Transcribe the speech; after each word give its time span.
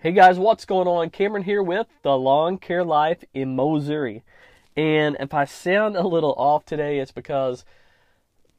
Hey 0.00 0.12
guys, 0.12 0.38
what's 0.38 0.64
going 0.64 0.86
on? 0.86 1.10
Cameron 1.10 1.42
here 1.42 1.60
with 1.60 1.88
the 2.02 2.16
Lawn 2.16 2.58
Care 2.58 2.84
Life 2.84 3.24
in 3.34 3.56
Missouri. 3.56 4.22
And 4.76 5.16
if 5.18 5.34
I 5.34 5.44
sound 5.44 5.96
a 5.96 6.06
little 6.06 6.34
off 6.38 6.64
today, 6.64 7.00
it's 7.00 7.10
because, 7.10 7.64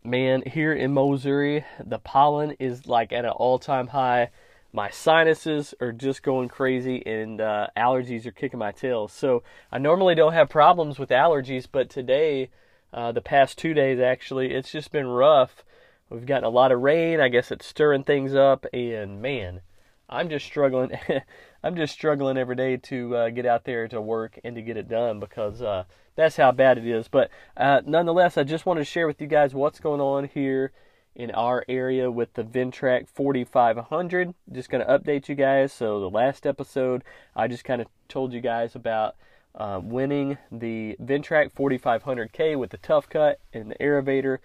man, 0.03 0.43
here 0.45 0.73
in 0.73 0.93
Missouri, 0.93 1.63
the 1.81 1.97
pollen 1.97 2.57
is 2.59 2.87
like 2.87 3.13
at 3.13 3.23
an 3.23 3.31
all 3.31 3.57
time 3.57 3.87
high. 3.87 4.31
My 4.73 4.89
sinuses 4.89 5.73
are 5.79 5.93
just 5.93 6.23
going 6.23 6.49
crazy, 6.49 7.01
and 7.05 7.39
uh, 7.39 7.67
allergies 7.77 8.25
are 8.25 8.31
kicking 8.31 8.59
my 8.59 8.73
tail. 8.73 9.07
So 9.07 9.41
I 9.71 9.77
normally 9.77 10.15
don't 10.15 10.33
have 10.33 10.49
problems 10.49 10.99
with 10.99 11.07
allergies, 11.07 11.69
but 11.71 11.89
today, 11.89 12.49
uh, 12.91 13.13
the 13.13 13.21
past 13.21 13.57
two 13.57 13.73
days 13.73 14.01
actually, 14.01 14.53
it's 14.53 14.73
just 14.73 14.91
been 14.91 15.07
rough. 15.07 15.63
We've 16.09 16.25
gotten 16.25 16.43
a 16.43 16.49
lot 16.49 16.73
of 16.73 16.81
rain. 16.81 17.21
I 17.21 17.29
guess 17.29 17.49
it's 17.49 17.65
stirring 17.65 18.03
things 18.03 18.35
up, 18.35 18.65
and 18.73 19.21
man 19.21 19.61
I'm 20.09 20.29
just 20.29 20.45
struggling. 20.45 20.91
I'm 21.63 21.75
just 21.75 21.93
struggling 21.93 22.37
every 22.37 22.55
day 22.55 22.77
to 22.77 23.15
uh, 23.15 23.29
get 23.29 23.45
out 23.45 23.63
there 23.63 23.87
to 23.87 24.01
work 24.01 24.39
and 24.43 24.55
to 24.55 24.61
get 24.61 24.77
it 24.77 24.89
done 24.89 25.19
because 25.19 25.61
uh, 25.61 25.83
that's 26.15 26.37
how 26.37 26.51
bad 26.51 26.77
it 26.77 26.87
is. 26.87 27.07
But 27.07 27.29
uh, 27.55 27.81
nonetheless, 27.85 28.37
I 28.37 28.43
just 28.43 28.65
wanted 28.65 28.81
to 28.81 28.85
share 28.85 29.07
with 29.07 29.21
you 29.21 29.27
guys 29.27 29.53
what's 29.53 29.79
going 29.79 30.01
on 30.01 30.25
here 30.25 30.71
in 31.15 31.31
our 31.31 31.63
area 31.67 32.09
with 32.09 32.33
the 32.33 32.43
Ventrac 32.43 33.07
4500. 33.07 34.33
Just 34.51 34.69
going 34.69 34.85
to 34.85 34.99
update 34.99 35.29
you 35.29 35.35
guys. 35.35 35.73
So 35.73 35.99
the 35.99 36.09
last 36.09 36.47
episode, 36.47 37.03
I 37.35 37.47
just 37.47 37.63
kind 37.63 37.81
of 37.81 37.87
told 38.07 38.33
you 38.33 38.41
guys 38.41 38.75
about 38.75 39.15
uh, 39.53 39.79
winning 39.83 40.37
the 40.51 40.95
Ventrac 41.01 41.53
4500K 41.53 42.57
with 42.57 42.71
the 42.71 42.77
Tough 42.77 43.09
Cut 43.09 43.39
and 43.53 43.71
the 43.71 43.75
Aerator 43.75 44.39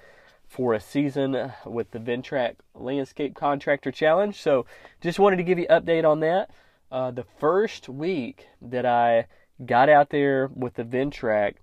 for 0.54 0.72
a 0.72 0.80
season 0.80 1.52
with 1.66 1.90
the 1.90 1.98
Ventrac 1.98 2.54
Landscape 2.76 3.34
Contractor 3.34 3.90
Challenge. 3.90 4.40
So 4.40 4.66
just 5.00 5.18
wanted 5.18 5.38
to 5.38 5.42
give 5.42 5.58
you 5.58 5.66
an 5.68 5.82
update 5.82 6.08
on 6.08 6.20
that. 6.20 6.50
Uh, 6.92 7.10
the 7.10 7.24
first 7.40 7.88
week 7.88 8.46
that 8.62 8.86
I 8.86 9.26
got 9.66 9.88
out 9.88 10.10
there 10.10 10.48
with 10.54 10.74
the 10.74 10.84
Ventrac, 10.84 11.54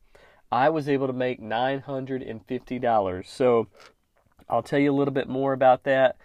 I 0.51 0.67
was 0.69 0.89
able 0.89 1.07
to 1.07 1.13
make 1.13 1.41
$950. 1.41 3.25
So 3.25 3.67
I'll 4.49 4.61
tell 4.61 4.79
you 4.79 4.91
a 4.91 4.97
little 4.97 5.13
bit 5.13 5.29
more 5.29 5.53
about 5.53 5.83
that. 5.85 6.17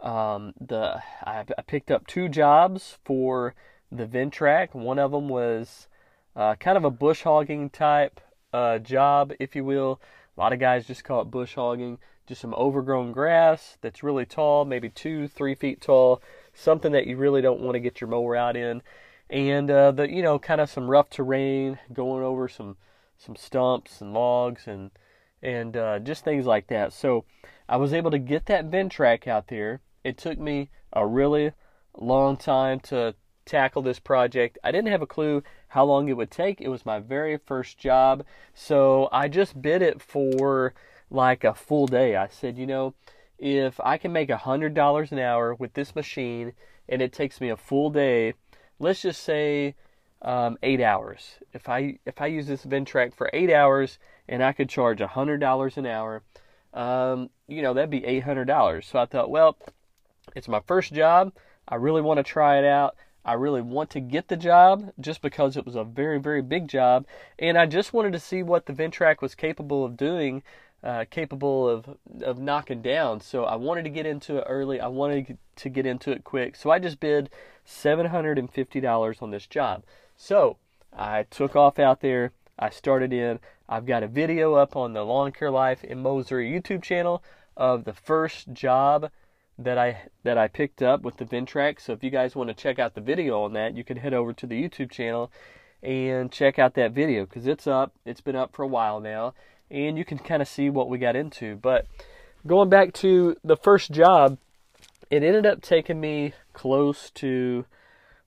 Um, 0.00 0.52
the 0.60 1.02
I, 1.24 1.46
I, 1.56 1.62
picked 1.62 1.90
up 1.90 2.06
two 2.06 2.28
jobs 2.28 2.98
for 3.04 3.54
the 3.90 4.06
Ventrac. 4.06 4.74
One 4.74 4.98
of 4.98 5.12
them 5.12 5.28
was 5.28 5.88
uh, 6.36 6.54
kind 6.56 6.76
of 6.76 6.84
a 6.84 6.90
bush 6.90 7.22
hogging 7.22 7.68
type 7.70 8.20
uh, 8.52 8.78
job, 8.78 9.32
if 9.38 9.56
you 9.56 9.64
will. 9.64 10.00
A 10.36 10.40
lot 10.40 10.52
of 10.54 10.58
guys 10.58 10.86
just 10.86 11.04
call 11.04 11.20
it 11.20 11.30
bush 11.30 11.54
hogging. 11.54 11.98
Just 12.30 12.42
some 12.42 12.54
overgrown 12.54 13.10
grass 13.10 13.76
that's 13.80 14.04
really 14.04 14.24
tall, 14.24 14.64
maybe 14.64 14.88
two, 14.88 15.26
three 15.26 15.56
feet 15.56 15.80
tall. 15.80 16.22
Something 16.54 16.92
that 16.92 17.08
you 17.08 17.16
really 17.16 17.42
don't 17.42 17.58
want 17.58 17.74
to 17.74 17.80
get 17.80 18.00
your 18.00 18.06
mower 18.06 18.36
out 18.36 18.56
in. 18.56 18.82
And 19.28 19.68
uh, 19.68 19.90
the 19.90 20.08
you 20.08 20.22
know 20.22 20.38
kind 20.38 20.60
of 20.60 20.70
some 20.70 20.88
rough 20.88 21.10
terrain, 21.10 21.80
going 21.92 22.22
over 22.22 22.46
some 22.46 22.76
some 23.18 23.34
stumps 23.34 24.00
and 24.00 24.14
logs 24.14 24.68
and 24.68 24.92
and 25.42 25.76
uh, 25.76 25.98
just 25.98 26.22
things 26.22 26.46
like 26.46 26.68
that. 26.68 26.92
So 26.92 27.24
I 27.68 27.76
was 27.78 27.92
able 27.92 28.12
to 28.12 28.18
get 28.20 28.46
that 28.46 28.70
Ventrac 28.70 29.26
out 29.26 29.48
there. 29.48 29.80
It 30.04 30.16
took 30.16 30.38
me 30.38 30.70
a 30.92 31.04
really 31.04 31.50
long 31.98 32.36
time 32.36 32.78
to 32.78 33.16
tackle 33.44 33.82
this 33.82 33.98
project. 33.98 34.56
I 34.62 34.70
didn't 34.70 34.92
have 34.92 35.02
a 35.02 35.06
clue 35.06 35.42
how 35.66 35.84
long 35.84 36.08
it 36.08 36.16
would 36.16 36.30
take. 36.30 36.60
It 36.60 36.68
was 36.68 36.86
my 36.86 37.00
very 37.00 37.38
first 37.38 37.76
job. 37.76 38.24
So 38.54 39.08
I 39.10 39.26
just 39.26 39.60
bid 39.60 39.82
it 39.82 40.00
for 40.00 40.74
like 41.10 41.44
a 41.44 41.54
full 41.54 41.86
day. 41.86 42.16
I 42.16 42.28
said, 42.28 42.56
you 42.56 42.66
know, 42.66 42.94
if 43.38 43.80
I 43.80 43.98
can 43.98 44.12
make 44.12 44.30
a 44.30 44.36
hundred 44.36 44.74
dollars 44.74 45.12
an 45.12 45.18
hour 45.18 45.54
with 45.54 45.74
this 45.74 45.94
machine 45.94 46.52
and 46.88 47.02
it 47.02 47.12
takes 47.12 47.40
me 47.40 47.48
a 47.48 47.56
full 47.56 47.90
day, 47.90 48.34
let's 48.78 49.02
just 49.02 49.22
say 49.22 49.74
um, 50.22 50.58
eight 50.62 50.80
hours. 50.80 51.38
If 51.52 51.68
I 51.68 51.98
if 52.04 52.20
I 52.20 52.26
use 52.26 52.46
this 52.46 52.64
Ventrac 52.64 53.14
for 53.14 53.30
eight 53.32 53.50
hours 53.50 53.98
and 54.28 54.42
I 54.42 54.52
could 54.52 54.68
charge 54.68 55.00
a 55.00 55.06
hundred 55.06 55.40
dollars 55.40 55.76
an 55.76 55.86
hour, 55.86 56.22
um, 56.74 57.30
you 57.48 57.62
know 57.62 57.74
that'd 57.74 57.90
be 57.90 58.04
eight 58.04 58.24
hundred 58.24 58.46
dollars. 58.46 58.86
So 58.86 58.98
I 58.98 59.06
thought, 59.06 59.30
well, 59.30 59.56
it's 60.36 60.48
my 60.48 60.60
first 60.66 60.92
job. 60.92 61.32
I 61.66 61.76
really 61.76 62.02
want 62.02 62.18
to 62.18 62.24
try 62.24 62.58
it 62.58 62.64
out. 62.64 62.96
I 63.24 63.34
really 63.34 63.60
want 63.60 63.90
to 63.90 64.00
get 64.00 64.28
the 64.28 64.36
job 64.36 64.92
just 64.98 65.20
because 65.20 65.56
it 65.56 65.66
was 65.66 65.76
a 65.76 65.84
very, 65.84 66.18
very 66.18 66.40
big 66.40 66.68
job. 66.68 67.06
And 67.38 67.58
I 67.58 67.66
just 67.66 67.92
wanted 67.92 68.12
to 68.14 68.20
see 68.20 68.42
what 68.42 68.64
the 68.66 68.72
Ventrac 68.72 69.20
was 69.20 69.34
capable 69.34 69.84
of 69.84 69.96
doing, 69.96 70.42
uh, 70.82 71.04
capable 71.10 71.68
of, 71.68 71.96
of 72.22 72.38
knocking 72.38 72.82
down. 72.82 73.20
So 73.20 73.44
I 73.44 73.56
wanted 73.56 73.84
to 73.84 73.90
get 73.90 74.06
into 74.06 74.38
it 74.38 74.44
early. 74.48 74.80
I 74.80 74.88
wanted 74.88 75.36
to 75.56 75.68
get 75.68 75.86
into 75.86 76.10
it 76.10 76.24
quick. 76.24 76.56
So 76.56 76.70
I 76.70 76.78
just 76.78 77.00
bid 77.00 77.30
$750 77.66 79.22
on 79.22 79.30
this 79.30 79.46
job. 79.46 79.84
So 80.16 80.56
I 80.96 81.24
took 81.24 81.54
off 81.54 81.78
out 81.78 82.00
there. 82.00 82.32
I 82.58 82.70
started 82.70 83.12
in. 83.12 83.40
I've 83.68 83.86
got 83.86 84.02
a 84.02 84.08
video 84.08 84.54
up 84.54 84.76
on 84.76 84.92
the 84.92 85.04
Lawn 85.04 85.32
Care 85.32 85.50
Life 85.50 85.84
in 85.84 86.02
Missouri 86.02 86.50
YouTube 86.50 86.82
channel 86.82 87.22
of 87.56 87.84
the 87.84 87.92
first 87.92 88.52
job 88.52 89.10
that 89.58 89.78
I 89.78 90.02
that 90.24 90.38
I 90.38 90.48
picked 90.48 90.82
up 90.82 91.02
with 91.02 91.18
the 91.18 91.24
Ventrac. 91.24 91.80
So 91.80 91.92
if 91.92 92.02
you 92.02 92.10
guys 92.10 92.34
want 92.34 92.48
to 92.48 92.54
check 92.54 92.78
out 92.78 92.94
the 92.94 93.00
video 93.00 93.42
on 93.42 93.52
that, 93.52 93.76
you 93.76 93.84
can 93.84 93.98
head 93.98 94.14
over 94.14 94.32
to 94.32 94.46
the 94.46 94.60
YouTube 94.60 94.90
channel 94.90 95.30
and 95.82 96.30
check 96.32 96.58
out 96.58 96.74
that 96.74 96.92
video 96.92 97.24
because 97.24 97.46
it's 97.46 97.66
up. 97.66 97.94
It's 98.04 98.20
been 98.20 98.36
up 98.36 98.54
for 98.54 98.62
a 98.62 98.68
while 98.68 99.00
now, 99.00 99.34
and 99.70 99.96
you 99.96 100.04
can 100.04 100.18
kind 100.18 100.42
of 100.42 100.48
see 100.48 100.70
what 100.70 100.88
we 100.88 100.98
got 100.98 101.16
into. 101.16 101.56
But 101.56 101.86
going 102.46 102.68
back 102.68 102.92
to 102.94 103.36
the 103.44 103.56
first 103.56 103.90
job, 103.90 104.38
it 105.10 105.22
ended 105.22 105.46
up 105.46 105.62
taking 105.62 106.00
me 106.00 106.32
close 106.52 107.10
to 107.10 107.64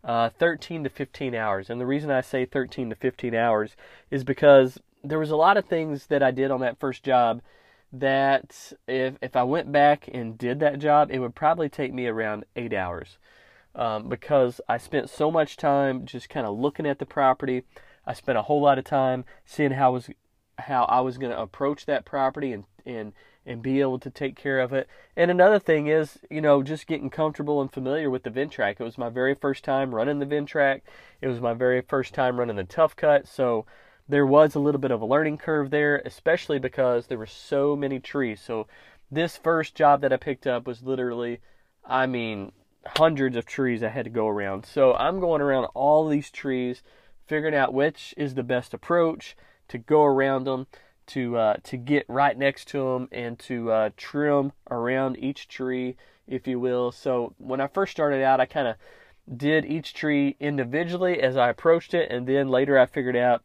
uh, 0.03 0.29
13 0.29 0.83
to 0.83 0.89
15 0.89 1.35
hours. 1.35 1.69
And 1.69 1.79
the 1.79 1.85
reason 1.85 2.11
I 2.11 2.21
say 2.21 2.45
13 2.45 2.89
to 2.89 2.95
15 2.95 3.35
hours 3.35 3.75
is 4.11 4.23
because 4.23 4.79
there 5.03 5.19
was 5.19 5.31
a 5.31 5.35
lot 5.35 5.57
of 5.57 5.65
things 5.65 6.07
that 6.07 6.23
I 6.23 6.31
did 6.31 6.51
on 6.51 6.61
that 6.61 6.79
first 6.79 7.03
job 7.03 7.41
that 7.91 8.73
if 8.87 9.15
if 9.21 9.35
I 9.35 9.43
went 9.43 9.71
back 9.71 10.09
and 10.11 10.37
did 10.37 10.59
that 10.59 10.79
job, 10.79 11.09
it 11.11 11.19
would 11.19 11.35
probably 11.35 11.69
take 11.69 11.93
me 11.93 12.07
around 12.07 12.45
eight 12.55 12.73
hours 12.73 13.17
um, 13.75 14.09
because 14.09 14.59
I 14.67 14.77
spent 14.77 15.09
so 15.09 15.31
much 15.31 15.57
time 15.57 16.05
just 16.05 16.29
kind 16.29 16.47
of 16.47 16.57
looking 16.57 16.87
at 16.87 16.99
the 16.99 17.05
property. 17.05 17.63
I 18.05 18.13
spent 18.13 18.37
a 18.37 18.43
whole 18.43 18.61
lot 18.61 18.79
of 18.79 18.83
time 18.83 19.25
seeing 19.45 19.71
how 19.71 19.91
it 19.91 19.93
was 19.93 20.09
how 20.57 20.83
I 20.85 21.01
was 21.01 21.17
going 21.17 21.31
to 21.31 21.41
approach 21.41 21.85
that 21.85 22.05
property 22.05 22.51
and 22.51 22.65
and 22.85 23.13
and 23.45 23.61
be 23.61 23.81
able 23.81 23.99
to 23.99 24.09
take 24.09 24.35
care 24.35 24.59
of 24.59 24.71
it. 24.71 24.87
And 25.17 25.29
another 25.29 25.59
thing 25.59 25.87
is, 25.87 26.19
you 26.29 26.39
know, 26.39 26.63
just 26.63 26.87
getting 26.87 27.09
comfortable 27.09 27.61
and 27.61 27.71
familiar 27.71 28.09
with 28.09 28.23
the 28.23 28.29
Ventrac. 28.29 28.79
It 28.79 28.83
was 28.83 28.97
my 28.97 29.09
very 29.09 29.35
first 29.35 29.65
time 29.65 29.93
running 29.93 30.19
the 30.19 30.25
Ventrac. 30.25 30.81
It 31.21 31.27
was 31.27 31.41
my 31.41 31.53
very 31.53 31.81
first 31.81 32.13
time 32.13 32.39
running 32.39 32.55
the 32.55 32.63
Tough 32.63 32.95
Cut. 32.95 33.27
So 33.27 33.65
there 34.07 34.25
was 34.25 34.55
a 34.55 34.59
little 34.59 34.79
bit 34.79 34.91
of 34.91 35.01
a 35.01 35.05
learning 35.05 35.39
curve 35.39 35.71
there, 35.71 36.01
especially 36.05 36.57
because 36.57 37.07
there 37.07 37.17
were 37.17 37.25
so 37.25 37.75
many 37.75 37.99
trees. 37.99 38.39
So 38.39 38.67
this 39.11 39.35
first 39.35 39.75
job 39.75 40.01
that 40.01 40.13
I 40.13 40.17
picked 40.17 40.47
up 40.47 40.65
was 40.65 40.83
literally, 40.83 41.39
I 41.85 42.05
mean, 42.05 42.53
hundreds 42.85 43.35
of 43.35 43.45
trees 43.45 43.83
I 43.83 43.89
had 43.89 44.05
to 44.05 44.09
go 44.09 44.27
around. 44.27 44.65
So 44.65 44.93
I'm 44.93 45.19
going 45.19 45.41
around 45.41 45.65
all 45.73 46.07
these 46.07 46.31
trees, 46.31 46.81
figuring 47.27 47.55
out 47.55 47.73
which 47.73 48.13
is 48.15 48.35
the 48.35 48.43
best 48.43 48.73
approach 48.73 49.35
to 49.67 49.77
go 49.77 50.03
around 50.03 50.45
them, 50.45 50.67
to 51.07 51.37
uh, 51.37 51.55
to 51.63 51.77
get 51.77 52.05
right 52.07 52.37
next 52.37 52.67
to 52.69 52.93
them, 52.93 53.07
and 53.11 53.37
to 53.39 53.71
uh, 53.71 53.89
trim 53.97 54.51
around 54.69 55.17
each 55.17 55.47
tree, 55.47 55.95
if 56.27 56.47
you 56.47 56.59
will. 56.59 56.91
So 56.91 57.33
when 57.37 57.61
I 57.61 57.67
first 57.67 57.91
started 57.91 58.23
out, 58.23 58.39
I 58.39 58.45
kind 58.45 58.67
of 58.67 58.75
did 59.35 59.65
each 59.65 59.93
tree 59.93 60.35
individually 60.39 61.21
as 61.21 61.37
I 61.37 61.49
approached 61.49 61.93
it, 61.93 62.11
and 62.11 62.27
then 62.27 62.49
later 62.49 62.77
I 62.77 62.85
figured 62.85 63.15
out 63.15 63.43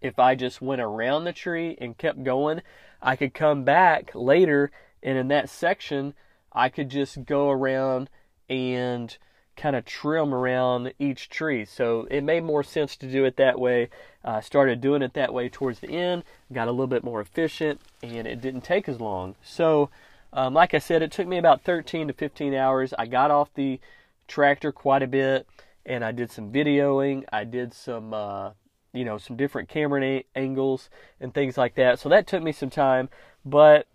if 0.00 0.18
I 0.18 0.34
just 0.34 0.62
went 0.62 0.80
around 0.80 1.24
the 1.24 1.32
tree 1.32 1.76
and 1.80 1.98
kept 1.98 2.22
going, 2.22 2.62
I 3.02 3.16
could 3.16 3.34
come 3.34 3.64
back 3.64 4.12
later 4.14 4.70
and 5.02 5.18
in 5.18 5.28
that 5.28 5.48
section, 5.48 6.14
I 6.52 6.68
could 6.68 6.88
just 6.88 7.24
go 7.24 7.50
around 7.50 8.10
and 8.48 9.16
kind 9.56 9.76
of 9.76 9.84
trim 9.84 10.34
around 10.34 10.92
each 10.98 11.28
tree. 11.28 11.64
So 11.64 12.06
it 12.10 12.22
made 12.22 12.44
more 12.44 12.62
sense 12.62 12.96
to 12.98 13.10
do 13.10 13.24
it 13.24 13.36
that 13.36 13.58
way. 13.58 13.90
I 14.24 14.38
uh, 14.38 14.40
started 14.40 14.80
doing 14.80 15.02
it 15.02 15.14
that 15.14 15.32
way 15.32 15.48
towards 15.48 15.80
the 15.80 15.88
end, 15.88 16.24
got 16.52 16.68
a 16.68 16.72
little 16.72 16.86
bit 16.86 17.02
more 17.02 17.20
efficient, 17.20 17.80
and 18.02 18.26
it 18.26 18.40
didn't 18.40 18.62
take 18.62 18.88
as 18.88 19.00
long. 19.00 19.34
So, 19.42 19.88
um, 20.32 20.52
like 20.52 20.74
I 20.74 20.78
said, 20.78 21.02
it 21.02 21.10
took 21.10 21.26
me 21.26 21.38
about 21.38 21.62
13 21.62 22.08
to 22.08 22.12
15 22.12 22.52
hours. 22.52 22.92
I 22.98 23.06
got 23.06 23.30
off 23.30 23.48
the 23.54 23.80
tractor 24.28 24.72
quite 24.72 25.02
a 25.02 25.06
bit, 25.06 25.46
and 25.86 26.04
I 26.04 26.12
did 26.12 26.30
some 26.30 26.52
videoing. 26.52 27.24
I 27.32 27.44
did 27.44 27.72
some 27.72 28.12
uh, 28.12 28.50
you 28.92 29.04
know, 29.04 29.18
some 29.18 29.36
different 29.36 29.68
camera 29.68 30.22
angles 30.34 30.90
and 31.20 31.32
things 31.32 31.56
like 31.56 31.74
that. 31.76 31.98
So 31.98 32.08
that 32.08 32.26
took 32.26 32.42
me 32.42 32.52
some 32.52 32.70
time. 32.70 33.08
But 33.44 33.86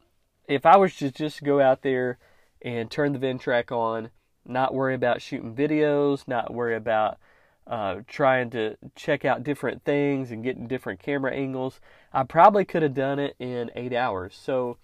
if 0.48 0.66
I 0.66 0.78
was 0.78 0.96
to 0.98 1.12
just 1.12 1.44
go 1.44 1.60
out 1.60 1.82
there 1.82 2.18
and 2.62 2.90
turn 2.90 3.14
the 3.14 3.20
Ventrac 3.20 3.72
on, 3.72 4.10
not 4.46 4.74
worry 4.74 4.96
about 4.96 5.22
shooting 5.22 5.56
videos, 5.56 6.28
not 6.28 6.54
worry 6.54 6.76
about 6.76 7.18
uh, 7.68 7.98
trying 8.08 8.50
to 8.52 8.78
check 8.96 9.26
out 9.26 9.44
different 9.44 9.84
things 9.84 10.32
and 10.32 10.44
getting 10.44 10.68
different 10.68 11.00
camera 11.00 11.34
angles, 11.34 11.80
I 12.14 12.24
probably 12.24 12.66
could 12.66 12.84
have 12.84 12.94
done 12.94 13.20
it 13.20 13.36
in 13.40 13.72
eight 13.76 13.94
hours. 13.94 14.38
So 14.40 14.78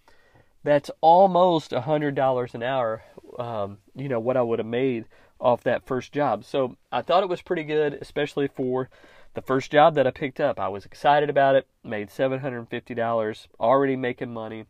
that's 0.63 0.91
almost 1.01 1.73
a 1.73 1.81
hundred 1.81 2.15
dollars 2.15 2.53
an 2.53 2.63
hour. 2.63 3.03
Um, 3.37 3.79
you 3.95 4.09
know 4.09 4.19
what 4.19 4.37
I 4.37 4.41
would 4.41 4.59
have 4.59 4.67
made 4.67 5.05
off 5.39 5.63
that 5.63 5.85
first 5.85 6.11
job. 6.11 6.43
So 6.45 6.77
I 6.91 7.01
thought 7.01 7.23
it 7.23 7.29
was 7.29 7.41
pretty 7.41 7.63
good, 7.63 7.97
especially 7.99 8.47
for 8.47 8.89
the 9.33 9.41
first 9.41 9.71
job 9.71 9.95
that 9.95 10.07
I 10.07 10.11
picked 10.11 10.39
up. 10.39 10.59
I 10.59 10.67
was 10.67 10.85
excited 10.85 11.29
about 11.29 11.55
it, 11.55 11.67
made 11.83 12.09
$750, 12.09 13.47
already 13.59 13.95
making 13.95 14.33
money, 14.33 14.65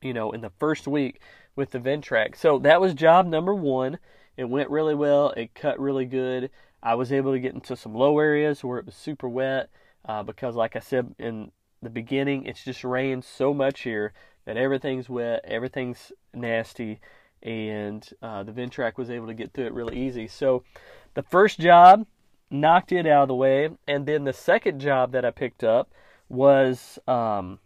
you 0.00 0.14
know, 0.14 0.32
in 0.32 0.40
the 0.40 0.52
first 0.58 0.86
week 0.86 1.20
with 1.56 1.70
the 1.70 1.80
Ventrac. 1.80 2.36
So 2.36 2.58
that 2.60 2.80
was 2.80 2.94
job 2.94 3.26
number 3.26 3.54
one. 3.54 3.98
It 4.36 4.48
went 4.48 4.70
really 4.70 4.94
well, 4.94 5.30
it 5.30 5.54
cut 5.54 5.78
really 5.78 6.06
good. 6.06 6.50
I 6.84 6.94
was 6.94 7.10
able 7.10 7.32
to 7.32 7.40
get 7.40 7.54
into 7.54 7.74
some 7.76 7.94
low 7.94 8.18
areas 8.18 8.62
where 8.62 8.78
it 8.78 8.84
was 8.84 8.94
super 8.94 9.28
wet 9.28 9.70
uh, 10.04 10.22
because, 10.22 10.54
like 10.54 10.76
I 10.76 10.80
said 10.80 11.14
in 11.18 11.50
the 11.82 11.90
beginning, 11.90 12.44
it's 12.44 12.62
just 12.62 12.84
rained 12.84 13.24
so 13.24 13.54
much 13.54 13.80
here 13.80 14.12
that 14.44 14.58
everything's 14.58 15.08
wet, 15.08 15.40
everything's 15.44 16.12
nasty, 16.34 17.00
and 17.42 18.06
uh, 18.22 18.42
the 18.42 18.52
Ventrac 18.52 18.98
was 18.98 19.08
able 19.08 19.26
to 19.28 19.34
get 19.34 19.54
through 19.54 19.66
it 19.66 19.72
really 19.72 19.96
easy. 19.96 20.28
So 20.28 20.62
the 21.14 21.22
first 21.22 21.58
job 21.58 22.06
knocked 22.50 22.92
it 22.92 23.06
out 23.06 23.22
of 23.22 23.28
the 23.28 23.34
way, 23.34 23.70
and 23.88 24.04
then 24.04 24.24
the 24.24 24.34
second 24.34 24.80
job 24.80 25.12
that 25.12 25.24
I 25.24 25.30
picked 25.30 25.64
up 25.64 25.90
was 26.28 26.98
um, 27.08 27.60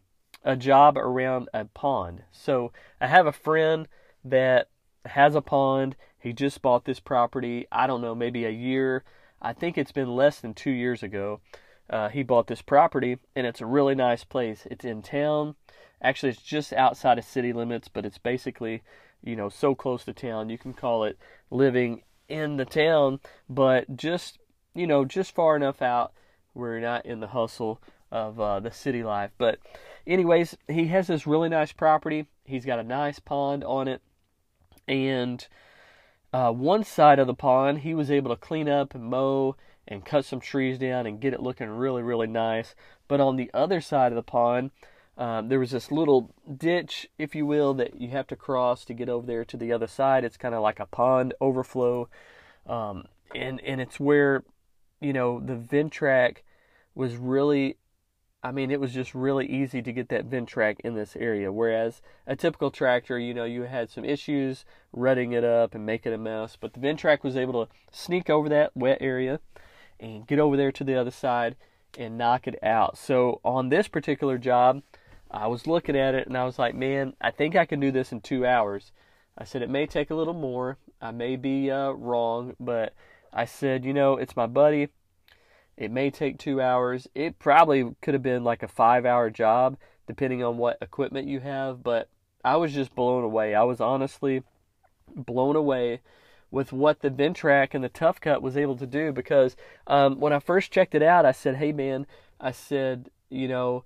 a 0.44 0.54
job 0.54 0.96
around 0.96 1.48
a 1.52 1.64
pond. 1.64 2.22
So 2.30 2.72
I 3.00 3.08
have 3.08 3.26
a 3.26 3.32
friend 3.32 3.88
that 4.24 4.68
has 5.04 5.34
a 5.34 5.40
pond. 5.40 5.96
He 6.18 6.32
just 6.32 6.62
bought 6.62 6.84
this 6.84 7.00
property. 7.00 7.66
I 7.70 7.86
don't 7.86 8.00
know, 8.00 8.14
maybe 8.14 8.44
a 8.44 8.50
year. 8.50 9.04
I 9.40 9.52
think 9.52 9.78
it's 9.78 9.92
been 9.92 10.16
less 10.16 10.40
than 10.40 10.54
two 10.54 10.70
years 10.70 11.02
ago. 11.02 11.40
Uh, 11.88 12.08
he 12.08 12.22
bought 12.22 12.48
this 12.48 12.62
property, 12.62 13.18
and 13.34 13.46
it's 13.46 13.60
a 13.60 13.66
really 13.66 13.94
nice 13.94 14.24
place. 14.24 14.66
It's 14.70 14.84
in 14.84 15.02
town. 15.02 15.54
Actually, 16.02 16.30
it's 16.30 16.42
just 16.42 16.72
outside 16.72 17.18
of 17.18 17.24
city 17.24 17.52
limits, 17.52 17.88
but 17.88 18.04
it's 18.04 18.18
basically 18.18 18.82
you 19.22 19.36
know, 19.36 19.48
so 19.48 19.74
close 19.74 20.04
to 20.04 20.12
town. 20.12 20.50
You 20.50 20.58
can 20.58 20.72
call 20.72 21.04
it 21.04 21.18
living 21.50 22.02
in 22.28 22.56
the 22.56 22.64
town, 22.64 23.20
but 23.48 23.96
just, 23.96 24.38
you 24.74 24.86
know, 24.86 25.04
just 25.04 25.34
far 25.34 25.56
enough 25.56 25.82
out 25.82 26.12
where 26.52 26.72
you're 26.72 26.80
not 26.80 27.06
in 27.06 27.20
the 27.20 27.28
hustle 27.28 27.80
of 28.10 28.40
uh, 28.40 28.60
the 28.60 28.70
city 28.70 29.02
life. 29.02 29.30
But, 29.38 29.58
anyways, 30.06 30.56
he 30.68 30.86
has 30.88 31.08
this 31.08 31.26
really 31.26 31.48
nice 31.48 31.72
property. 31.72 32.26
He's 32.44 32.64
got 32.64 32.78
a 32.78 32.84
nice 32.84 33.18
pond 33.18 33.64
on 33.64 33.88
it. 33.88 34.02
And 34.86 35.46
uh, 36.32 36.52
one 36.52 36.84
side 36.84 37.18
of 37.18 37.26
the 37.26 37.34
pond, 37.34 37.78
he 37.78 37.94
was 37.94 38.10
able 38.10 38.30
to 38.30 38.40
clean 38.40 38.68
up 38.68 38.94
and 38.94 39.04
mow 39.04 39.56
and 39.86 40.04
cut 40.04 40.24
some 40.24 40.40
trees 40.40 40.78
down 40.78 41.06
and 41.06 41.20
get 41.20 41.32
it 41.32 41.40
looking 41.40 41.68
really, 41.68 42.02
really 42.02 42.26
nice. 42.26 42.74
But 43.08 43.20
on 43.20 43.36
the 43.36 43.50
other 43.54 43.80
side 43.80 44.12
of 44.12 44.16
the 44.16 44.22
pond, 44.22 44.70
um, 45.16 45.48
there 45.48 45.58
was 45.58 45.72
this 45.72 45.90
little 45.90 46.32
ditch, 46.56 47.08
if 47.18 47.34
you 47.34 47.44
will, 47.46 47.74
that 47.74 48.00
you 48.00 48.08
have 48.10 48.26
to 48.28 48.36
cross 48.36 48.84
to 48.84 48.94
get 48.94 49.08
over 49.08 49.26
there 49.26 49.44
to 49.46 49.56
the 49.56 49.72
other 49.72 49.88
side. 49.88 50.24
It's 50.24 50.36
kind 50.36 50.54
of 50.54 50.62
like 50.62 50.78
a 50.78 50.86
pond 50.86 51.34
overflow, 51.40 52.08
um, 52.66 53.06
and 53.34 53.60
and 53.62 53.80
it's 53.80 53.98
where, 53.98 54.44
you 55.00 55.12
know, 55.12 55.40
the 55.40 55.56
Ventrac 55.56 56.38
was 56.94 57.16
really, 57.16 57.78
I 58.42 58.52
mean, 58.52 58.70
it 58.70 58.80
was 58.80 58.94
just 58.94 59.14
really 59.14 59.46
easy 59.46 59.82
to 59.82 59.92
get 59.92 60.08
that 60.10 60.30
Ventrac 60.30 60.76
in 60.80 60.94
this 60.94 61.16
area. 61.16 61.52
Whereas 61.52 62.00
a 62.26 62.36
typical 62.36 62.70
tractor, 62.70 63.18
you 63.18 63.34
know, 63.34 63.44
you 63.44 63.62
had 63.62 63.90
some 63.90 64.04
issues 64.04 64.64
rutting 64.92 65.32
it 65.32 65.42
up 65.44 65.74
and 65.74 65.84
making 65.84 66.12
a 66.12 66.18
mess, 66.18 66.56
but 66.58 66.72
the 66.72 66.80
Ventrac 66.80 67.24
was 67.24 67.36
able 67.36 67.66
to 67.66 67.72
sneak 67.90 68.30
over 68.30 68.48
that 68.48 68.76
wet 68.76 68.98
area 69.00 69.40
and 69.98 70.26
get 70.26 70.38
over 70.38 70.56
there 70.56 70.70
to 70.70 70.84
the 70.84 70.94
other 70.94 71.10
side 71.10 71.56
and 71.98 72.16
knock 72.16 72.46
it 72.46 72.62
out. 72.62 72.96
So 72.96 73.40
on 73.44 73.70
this 73.70 73.88
particular 73.88 74.38
job 74.38 74.82
I 75.30 75.46
was 75.46 75.66
looking 75.66 75.96
at 75.96 76.14
it 76.14 76.26
and 76.26 76.36
I 76.36 76.44
was 76.44 76.58
like, 76.58 76.74
man, 76.74 77.14
I 77.20 77.30
think 77.30 77.54
I 77.54 77.66
can 77.66 77.80
do 77.80 77.90
this 77.90 78.12
in 78.12 78.20
two 78.20 78.46
hours. 78.46 78.92
I 79.36 79.44
said, 79.44 79.62
it 79.62 79.70
may 79.70 79.86
take 79.86 80.10
a 80.10 80.14
little 80.14 80.34
more. 80.34 80.78
I 81.00 81.10
may 81.10 81.36
be 81.36 81.70
uh, 81.70 81.90
wrong, 81.90 82.56
but 82.58 82.94
I 83.32 83.44
said, 83.44 83.84
you 83.84 83.92
know, 83.92 84.16
it's 84.16 84.36
my 84.36 84.46
buddy. 84.46 84.88
It 85.78 85.92
may 85.92 86.10
take 86.10 86.38
two 86.38 86.60
hours. 86.60 87.06
It 87.14 87.38
probably 87.38 87.94
could 88.02 88.14
have 88.14 88.22
been 88.22 88.42
like 88.42 88.64
a 88.64 88.68
five 88.68 89.06
hour 89.06 89.30
job, 89.30 89.78
depending 90.08 90.42
on 90.42 90.58
what 90.58 90.76
equipment 90.82 91.28
you 91.28 91.38
have, 91.38 91.84
but 91.84 92.08
I 92.44 92.56
was 92.56 92.74
just 92.74 92.96
blown 92.96 93.22
away. 93.22 93.54
I 93.54 93.62
was 93.62 93.80
honestly 93.80 94.42
blown 95.14 95.54
away 95.54 96.00
with 96.50 96.72
what 96.72 97.00
the 97.00 97.10
Ventrac 97.10 97.74
and 97.74 97.84
the 97.84 97.88
Tough 97.88 98.20
Cut 98.20 98.42
was 98.42 98.56
able 98.56 98.76
to 98.76 98.86
do 98.86 99.12
because 99.12 99.54
um, 99.86 100.18
when 100.18 100.32
I 100.32 100.40
first 100.40 100.72
checked 100.72 100.96
it 100.96 101.02
out, 101.02 101.24
I 101.24 101.32
said, 101.32 101.56
hey 101.56 101.70
man, 101.70 102.08
I 102.40 102.50
said, 102.50 103.10
you 103.30 103.46
know, 103.46 103.84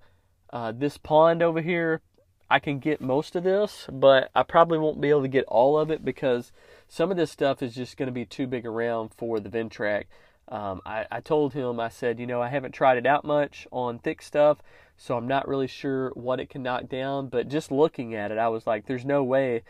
uh, 0.51 0.71
this 0.71 0.97
pond 0.97 1.43
over 1.43 1.61
here, 1.61 2.01
I 2.49 2.57
can 2.57 2.79
get 2.79 3.01
most 3.01 3.35
of 3.35 3.43
this, 3.43 3.87
but 3.91 4.31
I 4.33 4.41
probably 4.41 4.79
won't 4.79 5.01
be 5.01 5.09
able 5.09 5.21
to 5.21 5.27
get 5.27 5.45
all 5.45 5.77
of 5.77 5.91
it 5.91 6.03
because 6.03 6.51
some 6.87 7.11
of 7.11 7.17
this 7.17 7.31
stuff 7.31 7.61
is 7.61 7.75
just 7.75 7.97
going 7.97 8.07
to 8.07 8.13
be 8.13 8.25
too 8.25 8.47
big 8.47 8.65
around 8.65 9.11
for 9.15 9.39
the 9.39 9.49
Ventrac. 9.49 10.05
Um, 10.49 10.81
I, 10.85 11.05
I 11.11 11.19
told 11.21 11.53
him, 11.53 11.79
I 11.79 11.89
said, 11.89 12.19
you 12.19 12.27
know, 12.27 12.41
I 12.41 12.49
haven't 12.49 12.73
tried 12.73 12.97
it 12.97 13.05
out 13.05 13.25
much 13.25 13.67
on 13.71 13.99
thick 13.99 14.21
stuff, 14.21 14.59
so 14.97 15.17
I'm 15.17 15.27
not 15.27 15.47
really 15.47 15.67
sure 15.67 16.09
what 16.15 16.39
it 16.39 16.49
can 16.49 16.63
knock 16.63 16.89
down. 16.89 17.27
But 17.27 17.47
just 17.47 17.71
looking 17.71 18.13
at 18.13 18.31
it, 18.31 18.37
I 18.37 18.49
was 18.49 18.67
like, 18.67 18.85
there's 18.85 19.05
no 19.05 19.23
way. 19.23 19.63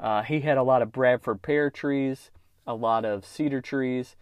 Uh, 0.00 0.22
he 0.22 0.40
had 0.40 0.58
a 0.58 0.62
lot 0.62 0.82
of 0.82 0.92
Bradford 0.92 1.42
pear 1.42 1.70
trees, 1.70 2.30
a 2.66 2.74
lot 2.74 3.04
of 3.04 3.24
cedar 3.24 3.60
trees, 3.60 4.16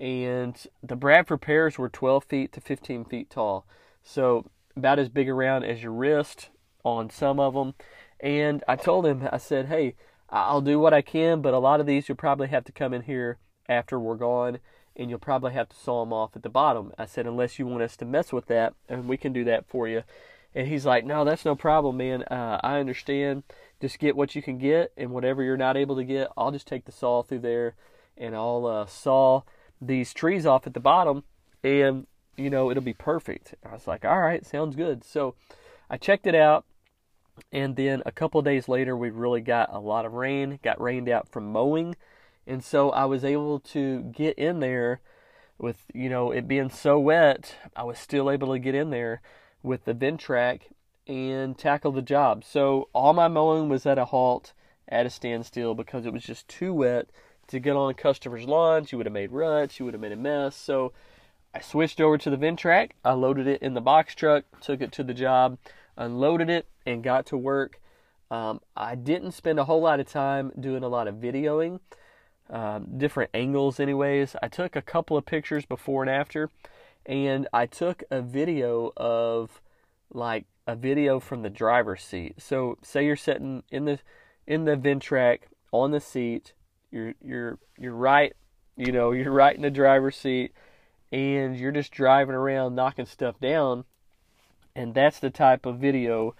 and 0.00 0.66
the 0.82 0.96
Bradford 0.96 1.40
pears 1.40 1.78
were 1.78 1.88
12 1.88 2.24
feet 2.24 2.52
to 2.52 2.60
15 2.60 3.04
feet 3.04 3.30
tall. 3.30 3.66
So 4.02 4.50
about 4.76 4.98
as 4.98 5.08
big 5.08 5.28
around 5.28 5.64
as 5.64 5.82
your 5.82 5.92
wrist 5.92 6.50
on 6.84 7.10
some 7.10 7.40
of 7.40 7.54
them. 7.54 7.74
And 8.20 8.62
I 8.68 8.76
told 8.76 9.06
him, 9.06 9.28
I 9.30 9.38
said, 9.38 9.66
hey, 9.66 9.94
I'll 10.30 10.60
do 10.60 10.78
what 10.78 10.94
I 10.94 11.02
can, 11.02 11.42
but 11.42 11.54
a 11.54 11.58
lot 11.58 11.80
of 11.80 11.86
these 11.86 12.08
you'll 12.08 12.16
probably 12.16 12.48
have 12.48 12.64
to 12.64 12.72
come 12.72 12.92
in 12.92 13.02
here 13.02 13.38
after 13.68 13.98
we're 13.98 14.16
gone, 14.16 14.58
and 14.96 15.10
you'll 15.10 15.18
probably 15.18 15.52
have 15.52 15.68
to 15.68 15.76
saw 15.76 16.04
them 16.04 16.12
off 16.12 16.36
at 16.36 16.42
the 16.42 16.48
bottom. 16.48 16.92
I 16.98 17.06
said, 17.06 17.26
unless 17.26 17.58
you 17.58 17.66
want 17.66 17.82
us 17.82 17.96
to 17.98 18.04
mess 18.04 18.32
with 18.32 18.46
that, 18.46 18.74
and 18.88 19.08
we 19.08 19.16
can 19.16 19.32
do 19.32 19.44
that 19.44 19.66
for 19.66 19.88
you. 19.88 20.02
And 20.54 20.68
he's 20.68 20.86
like, 20.86 21.04
no, 21.04 21.24
that's 21.24 21.44
no 21.44 21.56
problem, 21.56 21.96
man. 21.96 22.22
Uh, 22.24 22.60
I 22.62 22.78
understand. 22.78 23.42
Just 23.80 23.98
get 23.98 24.16
what 24.16 24.34
you 24.34 24.42
can 24.42 24.58
get, 24.58 24.92
and 24.96 25.10
whatever 25.10 25.42
you're 25.42 25.56
not 25.56 25.76
able 25.76 25.96
to 25.96 26.04
get, 26.04 26.28
I'll 26.36 26.52
just 26.52 26.68
take 26.68 26.84
the 26.84 26.92
saw 26.92 27.22
through 27.22 27.40
there, 27.40 27.74
and 28.16 28.36
I'll 28.36 28.66
uh, 28.66 28.86
saw 28.86 29.42
these 29.80 30.14
trees 30.14 30.46
off 30.46 30.66
at 30.66 30.74
the 30.74 30.80
bottom, 30.80 31.24
and 31.62 32.06
you 32.36 32.50
know, 32.50 32.70
it'll 32.70 32.82
be 32.82 32.94
perfect. 32.94 33.54
I 33.64 33.72
was 33.72 33.86
like, 33.86 34.04
all 34.04 34.20
right, 34.20 34.44
sounds 34.44 34.76
good. 34.76 35.04
So 35.04 35.34
I 35.88 35.96
checked 35.96 36.26
it 36.26 36.34
out. 36.34 36.64
And 37.50 37.74
then 37.74 38.02
a 38.06 38.12
couple 38.12 38.40
days 38.42 38.68
later, 38.68 38.96
we 38.96 39.10
really 39.10 39.40
got 39.40 39.72
a 39.72 39.80
lot 39.80 40.04
of 40.04 40.12
rain, 40.12 40.60
got 40.62 40.80
rained 40.80 41.08
out 41.08 41.28
from 41.28 41.50
mowing. 41.50 41.96
And 42.46 42.62
so 42.62 42.90
I 42.90 43.04
was 43.04 43.24
able 43.24 43.60
to 43.60 44.02
get 44.02 44.38
in 44.38 44.60
there 44.60 45.00
with, 45.58 45.84
you 45.94 46.08
know, 46.08 46.30
it 46.30 46.46
being 46.46 46.70
so 46.70 46.98
wet, 46.98 47.56
I 47.74 47.84
was 47.84 47.98
still 47.98 48.30
able 48.30 48.52
to 48.52 48.58
get 48.58 48.74
in 48.74 48.90
there 48.90 49.22
with 49.62 49.84
the 49.84 49.94
Ventrac 49.94 50.62
and 51.06 51.56
tackle 51.56 51.92
the 51.92 52.02
job. 52.02 52.44
So 52.44 52.88
all 52.92 53.12
my 53.12 53.28
mowing 53.28 53.68
was 53.68 53.86
at 53.86 53.98
a 53.98 54.06
halt, 54.06 54.52
at 54.88 55.06
a 55.06 55.10
standstill, 55.10 55.74
because 55.74 56.06
it 56.06 56.12
was 56.12 56.22
just 56.22 56.48
too 56.48 56.72
wet 56.74 57.08
to 57.48 57.60
get 57.60 57.76
on 57.76 57.90
a 57.90 57.94
customer's 57.94 58.46
lawn. 58.46 58.86
You 58.90 58.98
would 58.98 59.06
have 59.06 59.12
made 59.12 59.32
ruts, 59.32 59.78
you 59.78 59.84
would 59.84 59.94
have 59.94 60.00
made 60.00 60.12
a 60.12 60.16
mess. 60.16 60.56
So 60.56 60.92
I 61.54 61.60
switched 61.60 62.00
over 62.00 62.18
to 62.18 62.30
the 62.30 62.36
Ventrac. 62.36 62.90
I 63.04 63.12
loaded 63.12 63.46
it 63.46 63.62
in 63.62 63.74
the 63.74 63.80
box 63.80 64.14
truck, 64.14 64.44
took 64.60 64.80
it 64.80 64.92
to 64.92 65.04
the 65.04 65.14
job, 65.14 65.58
unloaded 65.96 66.50
it, 66.50 66.66
and 66.84 67.04
got 67.04 67.26
to 67.26 67.36
work. 67.36 67.80
Um, 68.30 68.60
I 68.76 68.94
didn't 68.96 69.32
spend 69.32 69.60
a 69.60 69.64
whole 69.64 69.82
lot 69.82 70.00
of 70.00 70.08
time 70.08 70.52
doing 70.58 70.82
a 70.82 70.88
lot 70.88 71.06
of 71.06 71.16
videoing, 71.16 71.80
um, 72.50 72.98
different 72.98 73.30
angles, 73.34 73.80
anyways. 73.80 74.36
I 74.42 74.48
took 74.48 74.76
a 74.76 74.82
couple 74.82 75.16
of 75.16 75.26
pictures 75.26 75.64
before 75.64 76.02
and 76.02 76.10
after, 76.10 76.50
and 77.06 77.48
I 77.52 77.66
took 77.66 78.04
a 78.10 78.20
video 78.20 78.92
of 78.96 79.60
like 80.12 80.44
a 80.66 80.76
video 80.76 81.20
from 81.20 81.42
the 81.42 81.50
driver's 81.50 82.02
seat. 82.02 82.34
So, 82.38 82.78
say 82.82 83.06
you're 83.06 83.16
sitting 83.16 83.62
in 83.70 83.84
the 83.84 83.98
in 84.46 84.64
the 84.64 84.76
Ventrac 84.76 85.40
on 85.72 85.90
the 85.90 86.00
seat, 86.00 86.52
you're 86.90 87.14
you're 87.22 87.58
you're 87.78 87.94
right, 87.94 88.34
you 88.76 88.92
know, 88.92 89.12
you're 89.12 89.32
right 89.32 89.56
in 89.56 89.62
the 89.62 89.70
driver's 89.70 90.16
seat 90.16 90.52
and 91.14 91.56
you're 91.56 91.72
just 91.72 91.92
driving 91.92 92.34
around 92.34 92.74
knocking 92.74 93.06
stuff 93.06 93.38
down. 93.40 93.84
And 94.74 94.94
that's 94.94 95.20
the 95.20 95.30
type 95.30 95.64
of 95.64 95.78
video 95.78 96.34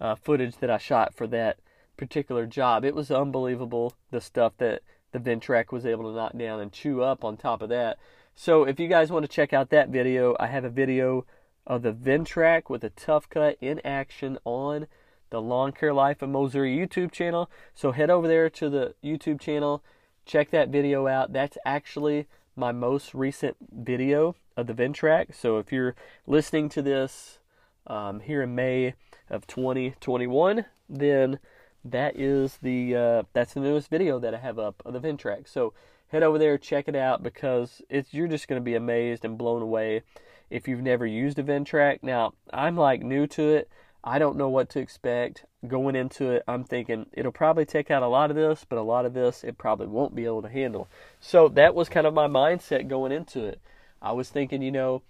uh, 0.00 0.14
footage 0.14 0.58
that 0.58 0.70
I 0.70 0.78
shot 0.78 1.14
for 1.14 1.26
that 1.28 1.58
particular 1.96 2.46
job. 2.46 2.84
It 2.84 2.94
was 2.94 3.10
unbelievable 3.10 3.94
the 4.12 4.20
stuff 4.20 4.52
that 4.58 4.82
the 5.12 5.18
Ventrac 5.18 5.72
was 5.72 5.86
able 5.86 6.04
to 6.04 6.16
knock 6.16 6.36
down 6.36 6.60
and 6.60 6.72
chew 6.72 7.02
up 7.02 7.24
on 7.24 7.36
top 7.36 7.62
of 7.62 7.68
that. 7.68 7.98
So 8.34 8.64
if 8.64 8.80
you 8.80 8.88
guys 8.88 9.10
want 9.10 9.24
to 9.24 9.28
check 9.28 9.52
out 9.52 9.70
that 9.70 9.88
video, 9.88 10.36
I 10.38 10.46
have 10.46 10.64
a 10.64 10.70
video 10.70 11.26
of 11.66 11.82
the 11.82 11.92
Ventrac 11.92 12.70
with 12.70 12.84
a 12.84 12.90
tough 12.90 13.28
cut 13.28 13.56
in 13.60 13.80
action 13.84 14.38
on 14.44 14.86
the 15.30 15.40
Lawn 15.40 15.72
Care 15.72 15.92
Life 15.92 16.22
of 16.22 16.30
Missouri 16.30 16.76
YouTube 16.76 17.12
channel. 17.12 17.50
So 17.74 17.92
head 17.92 18.10
over 18.10 18.26
there 18.26 18.50
to 18.50 18.68
the 18.68 18.94
YouTube 19.04 19.40
channel, 19.40 19.82
check 20.26 20.50
that 20.50 20.68
video 20.68 21.06
out. 21.06 21.32
That's 21.32 21.58
actually 21.64 22.26
my 22.56 22.72
most 22.72 23.14
recent 23.14 23.56
video 23.72 24.34
of 24.56 24.66
the 24.66 24.74
Ventrac. 24.74 25.34
So 25.34 25.58
if 25.58 25.72
you're 25.72 25.94
listening 26.26 26.68
to 26.70 26.82
this 26.82 27.38
um, 27.86 28.20
here 28.20 28.42
in 28.42 28.54
May 28.54 28.94
of 29.28 29.46
2021, 29.46 30.64
then 30.88 31.38
that 31.84 32.16
is 32.16 32.58
the 32.62 32.94
uh, 32.94 33.22
that's 33.32 33.54
the 33.54 33.60
newest 33.60 33.90
video 33.90 34.18
that 34.18 34.34
I 34.34 34.38
have 34.38 34.58
up 34.58 34.82
of 34.84 34.92
the 34.92 35.00
Ventrac. 35.00 35.48
So 35.48 35.72
head 36.08 36.22
over 36.22 36.38
there, 36.38 36.58
check 36.58 36.88
it 36.88 36.96
out 36.96 37.22
because 37.22 37.82
it's 37.88 38.12
you're 38.12 38.28
just 38.28 38.48
going 38.48 38.60
to 38.60 38.64
be 38.64 38.74
amazed 38.74 39.24
and 39.24 39.38
blown 39.38 39.62
away 39.62 40.02
if 40.50 40.66
you've 40.66 40.82
never 40.82 41.06
used 41.06 41.38
a 41.38 41.42
Ventrac. 41.42 42.02
Now, 42.02 42.34
I'm 42.52 42.76
like 42.76 43.02
new 43.02 43.26
to 43.28 43.42
it. 43.54 43.70
I 44.02 44.18
don't 44.18 44.36
know 44.36 44.48
what 44.48 44.70
to 44.70 44.80
expect. 44.80 45.44
Going 45.66 45.94
into 45.94 46.30
it, 46.30 46.42
I'm 46.48 46.64
thinking 46.64 47.06
it'll 47.12 47.32
probably 47.32 47.66
take 47.66 47.90
out 47.90 48.02
a 48.02 48.08
lot 48.08 48.30
of 48.30 48.36
this, 48.36 48.64
but 48.66 48.78
a 48.78 48.82
lot 48.82 49.04
of 49.04 49.12
this 49.12 49.44
it 49.44 49.58
probably 49.58 49.86
won't 49.86 50.14
be 50.14 50.24
able 50.24 50.42
to 50.42 50.48
handle. 50.48 50.88
So 51.20 51.48
that 51.48 51.74
was 51.74 51.88
kind 51.88 52.06
of 52.06 52.14
my 52.14 52.26
mindset 52.26 52.88
going 52.88 53.12
into 53.12 53.44
it. 53.44 53.60
I 54.00 54.12
was 54.12 54.30
thinking, 54.30 54.62
you 54.62 54.70
know, 54.70 55.02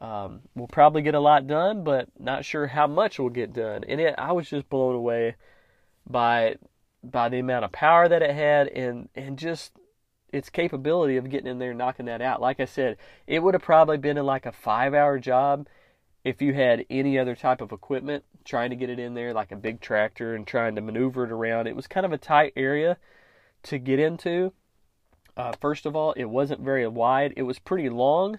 um, 0.00 0.40
we'll 0.56 0.66
probably 0.66 1.02
get 1.02 1.14
a 1.14 1.20
lot 1.20 1.46
done, 1.46 1.84
but 1.84 2.08
not 2.18 2.44
sure 2.44 2.66
how 2.66 2.88
much 2.88 3.20
will 3.20 3.30
get 3.30 3.52
done. 3.52 3.84
And 3.86 4.00
it, 4.00 4.16
I 4.18 4.32
was 4.32 4.50
just 4.50 4.68
blown 4.68 4.96
away 4.96 5.36
by 6.08 6.56
by 7.04 7.28
the 7.28 7.38
amount 7.38 7.64
of 7.64 7.72
power 7.72 8.08
that 8.08 8.22
it 8.22 8.34
had 8.34 8.68
and 8.68 9.08
and 9.14 9.38
just 9.38 9.72
its 10.32 10.48
capability 10.48 11.16
of 11.16 11.28
getting 11.28 11.46
in 11.46 11.58
there 11.58 11.70
and 11.70 11.78
knocking 11.78 12.06
that 12.06 12.22
out. 12.22 12.40
Like 12.40 12.58
I 12.58 12.64
said, 12.64 12.96
it 13.26 13.42
would 13.42 13.54
have 13.54 13.62
probably 13.62 13.98
been 13.98 14.16
in 14.16 14.24
like 14.24 14.46
a 14.46 14.52
five 14.52 14.94
hour 14.94 15.18
job 15.18 15.66
if 16.24 16.40
you 16.40 16.54
had 16.54 16.86
any 16.88 17.18
other 17.18 17.34
type 17.34 17.60
of 17.60 17.72
equipment 17.72 18.24
trying 18.44 18.70
to 18.70 18.76
get 18.76 18.90
it 18.90 18.98
in 18.98 19.14
there, 19.14 19.34
like 19.34 19.52
a 19.52 19.56
big 19.56 19.80
tractor 19.80 20.34
and 20.34 20.46
trying 20.46 20.74
to 20.74 20.80
maneuver 20.80 21.24
it 21.24 21.32
around. 21.32 21.66
It 21.66 21.76
was 21.76 21.86
kind 21.86 22.06
of 22.06 22.12
a 22.12 22.18
tight 22.18 22.52
area 22.56 22.96
to 23.64 23.78
get 23.78 23.98
into. 23.98 24.52
Uh, 25.36 25.52
first 25.60 25.86
of 25.86 25.96
all, 25.96 26.12
it 26.12 26.24
wasn't 26.24 26.60
very 26.60 26.86
wide. 26.86 27.34
It 27.36 27.42
was 27.42 27.58
pretty 27.58 27.88
long, 27.88 28.38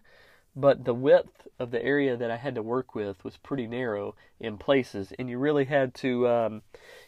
but 0.56 0.86
the 0.86 0.94
width 0.94 1.48
of 1.60 1.72
the 1.72 1.84
area 1.84 2.18
that 2.18 2.32
I 2.32 2.38
had 2.38 2.56
to 2.56 2.62
work 2.62 2.96
with 2.96 3.24
was 3.24 3.38
pretty 3.38 3.68
narrow 3.68 4.16
in 4.40 4.58
places, 4.58 5.14
and 5.18 5.30
you 5.30 5.38
really 5.38 5.66
had 5.66 5.94
to 5.96 6.28
um, 6.28 6.62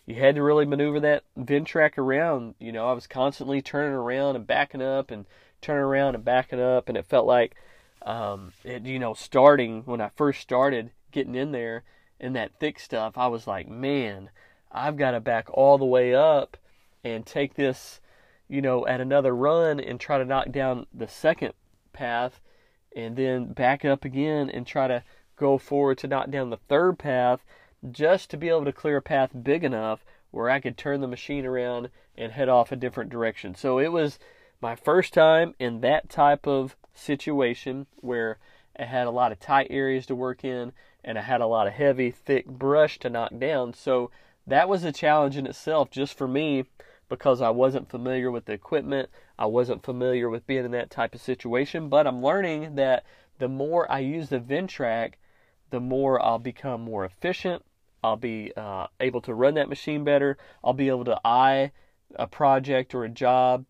you 0.05 0.15
had 0.15 0.35
to 0.35 0.43
really 0.43 0.65
maneuver 0.65 0.99
that 1.01 1.23
Ventrac 1.37 1.97
around. 1.97 2.55
You 2.59 2.71
know, 2.71 2.87
I 2.87 2.93
was 2.93 3.07
constantly 3.07 3.61
turning 3.61 3.93
around 3.93 4.35
and 4.35 4.47
backing 4.47 4.81
up 4.81 5.11
and 5.11 5.25
turning 5.61 5.83
around 5.83 6.15
and 6.15 6.23
backing 6.23 6.61
up, 6.61 6.89
and 6.89 6.97
it 6.97 7.05
felt 7.05 7.25
like, 7.25 7.55
um, 8.03 8.53
it, 8.63 8.85
you 8.85 8.99
know, 8.99 9.13
starting 9.13 9.81
when 9.85 10.01
I 10.01 10.09
first 10.09 10.41
started 10.41 10.91
getting 11.11 11.35
in 11.35 11.51
there 11.51 11.83
in 12.19 12.33
that 12.33 12.59
thick 12.59 12.79
stuff, 12.79 13.17
I 13.17 13.27
was 13.27 13.47
like, 13.47 13.67
man, 13.67 14.29
I've 14.71 14.97
got 14.97 15.11
to 15.11 15.19
back 15.19 15.47
all 15.51 15.77
the 15.77 15.85
way 15.85 16.13
up 16.13 16.57
and 17.03 17.25
take 17.25 17.55
this, 17.55 17.99
you 18.47 18.61
know, 18.61 18.85
at 18.87 19.01
another 19.01 19.35
run 19.35 19.79
and 19.79 19.99
try 19.99 20.17
to 20.17 20.25
knock 20.25 20.51
down 20.51 20.85
the 20.93 21.07
second 21.07 21.53
path, 21.93 22.39
and 22.95 23.15
then 23.15 23.45
back 23.51 23.83
up 23.83 24.05
again 24.05 24.49
and 24.49 24.65
try 24.65 24.87
to 24.87 25.03
go 25.35 25.57
forward 25.57 25.97
to 25.99 26.07
knock 26.07 26.29
down 26.29 26.49
the 26.49 26.57
third 26.57 26.97
path 26.97 27.43
just 27.91 28.29
to 28.31 28.37
be 28.37 28.49
able 28.49 28.65
to 28.65 28.71
clear 28.71 28.97
a 28.97 29.01
path 29.01 29.31
big 29.43 29.63
enough 29.63 30.05
where 30.31 30.49
I 30.49 30.59
could 30.59 30.77
turn 30.77 31.01
the 31.01 31.07
machine 31.07 31.45
around 31.45 31.89
and 32.17 32.31
head 32.31 32.49
off 32.49 32.71
a 32.71 32.75
different 32.75 33.09
direction. 33.09 33.55
So 33.55 33.79
it 33.79 33.91
was 33.91 34.17
my 34.61 34.75
first 34.75 35.13
time 35.13 35.53
in 35.59 35.81
that 35.81 36.09
type 36.09 36.47
of 36.47 36.75
situation 36.93 37.87
where 37.97 38.37
I 38.77 38.83
had 38.83 39.07
a 39.07 39.11
lot 39.11 39.31
of 39.31 39.39
tight 39.39 39.67
areas 39.69 40.05
to 40.07 40.15
work 40.15 40.43
in 40.43 40.71
and 41.03 41.17
I 41.17 41.21
had 41.21 41.41
a 41.41 41.47
lot 41.47 41.67
of 41.67 41.73
heavy, 41.73 42.11
thick 42.11 42.47
brush 42.47 42.97
to 42.99 43.09
knock 43.09 43.37
down. 43.37 43.73
So 43.73 44.09
that 44.47 44.69
was 44.69 44.83
a 44.83 44.91
challenge 44.91 45.37
in 45.37 45.45
itself 45.45 45.91
just 45.91 46.17
for 46.17 46.27
me 46.27 46.65
because 47.09 47.41
I 47.41 47.49
wasn't 47.49 47.89
familiar 47.89 48.31
with 48.31 48.45
the 48.45 48.53
equipment. 48.53 49.09
I 49.37 49.45
wasn't 49.45 49.83
familiar 49.83 50.29
with 50.29 50.47
being 50.47 50.65
in 50.65 50.71
that 50.71 50.89
type 50.89 51.15
of 51.15 51.21
situation, 51.21 51.89
but 51.89 52.07
I'm 52.07 52.23
learning 52.23 52.75
that 52.75 53.05
the 53.37 53.47
more 53.47 53.91
I 53.91 53.99
use 53.99 54.29
the 54.29 54.39
Ventrac, 54.39 55.13
the 55.69 55.79
more 55.79 56.23
I'll 56.23 56.39
become 56.39 56.81
more 56.81 57.05
efficient. 57.05 57.63
I'll 58.03 58.15
be 58.15 58.51
uh, 58.55 58.87
able 58.99 59.21
to 59.21 59.33
run 59.33 59.55
that 59.55 59.69
machine 59.69 60.03
better. 60.03 60.37
I'll 60.63 60.73
be 60.73 60.89
able 60.89 61.05
to 61.05 61.19
eye 61.25 61.71
a 62.15 62.27
project 62.27 62.93
or 62.93 63.03
a 63.03 63.09
job 63.09 63.65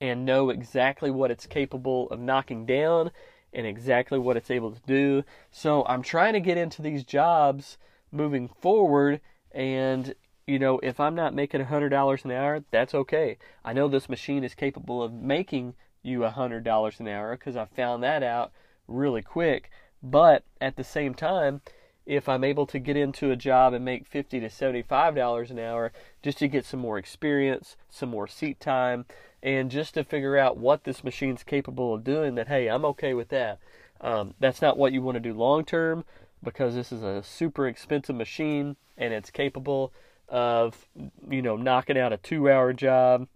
and 0.00 0.24
know 0.24 0.50
exactly 0.50 1.10
what 1.10 1.30
it's 1.30 1.46
capable 1.46 2.10
of 2.10 2.20
knocking 2.20 2.66
down 2.66 3.10
and 3.52 3.66
exactly 3.66 4.18
what 4.18 4.36
it's 4.36 4.50
able 4.50 4.72
to 4.72 4.82
do. 4.86 5.22
So 5.50 5.84
I'm 5.86 6.02
trying 6.02 6.32
to 6.32 6.40
get 6.40 6.58
into 6.58 6.82
these 6.82 7.04
jobs 7.04 7.78
moving 8.10 8.48
forward 8.48 9.20
and 9.52 10.14
you 10.46 10.58
know, 10.58 10.78
if 10.82 11.00
I'm 11.00 11.14
not 11.14 11.34
making 11.34 11.60
a 11.60 11.66
hundred 11.66 11.90
dollars 11.90 12.24
an 12.24 12.30
hour, 12.30 12.64
that's 12.70 12.94
okay. 12.94 13.38
I 13.64 13.72
know 13.72 13.88
this 13.88 14.08
machine 14.08 14.44
is 14.44 14.54
capable 14.54 15.02
of 15.02 15.12
making 15.12 15.74
you 16.02 16.24
a 16.24 16.30
hundred 16.30 16.64
dollars 16.64 17.00
an 17.00 17.08
hour 17.08 17.36
because 17.36 17.56
I 17.56 17.64
found 17.64 18.02
that 18.02 18.22
out 18.22 18.52
really 18.86 19.22
quick. 19.22 19.70
But 20.02 20.44
at 20.60 20.76
the 20.76 20.84
same 20.84 21.14
time, 21.14 21.62
if 22.04 22.28
I'm 22.28 22.44
able 22.44 22.66
to 22.66 22.78
get 22.78 22.96
into 22.96 23.30
a 23.30 23.36
job 23.36 23.72
and 23.72 23.84
make 23.84 24.06
50 24.06 24.40
to 24.40 24.50
75 24.50 25.14
dollars 25.14 25.50
an 25.50 25.58
hour 25.58 25.92
just 26.22 26.38
to 26.38 26.48
get 26.48 26.66
some 26.66 26.80
more 26.80 26.98
experience, 26.98 27.76
some 27.88 28.10
more 28.10 28.26
seat 28.26 28.60
time, 28.60 29.06
and 29.42 29.70
just 29.70 29.94
to 29.94 30.04
figure 30.04 30.36
out 30.36 30.58
what 30.58 30.84
this 30.84 31.02
machine's 31.02 31.42
capable 31.42 31.94
of 31.94 32.04
doing, 32.04 32.34
that 32.34 32.48
hey, 32.48 32.68
I'm 32.68 32.84
okay 32.84 33.14
with 33.14 33.28
that. 33.28 33.58
Um, 34.00 34.34
that's 34.38 34.60
not 34.60 34.76
what 34.76 34.92
you 34.92 35.00
want 35.00 35.16
to 35.16 35.20
do 35.20 35.32
long 35.32 35.64
term 35.64 36.04
because 36.42 36.74
this 36.74 36.92
is 36.92 37.02
a 37.02 37.22
super 37.22 37.66
expensive 37.66 38.14
machine 38.14 38.76
and 38.98 39.14
it's 39.14 39.30
capable 39.30 39.92
of 40.28 40.88
you 41.28 41.42
know 41.42 41.56
knocking 41.56 41.98
out 41.98 42.12
a 42.12 42.16
two 42.16 42.50
hour 42.50 42.72
job 42.72 43.28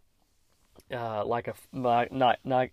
uh, 0.93 1.25
like 1.25 1.49
a 1.49 1.55
like 1.73 2.13
not 2.13 2.39
not 2.45 2.69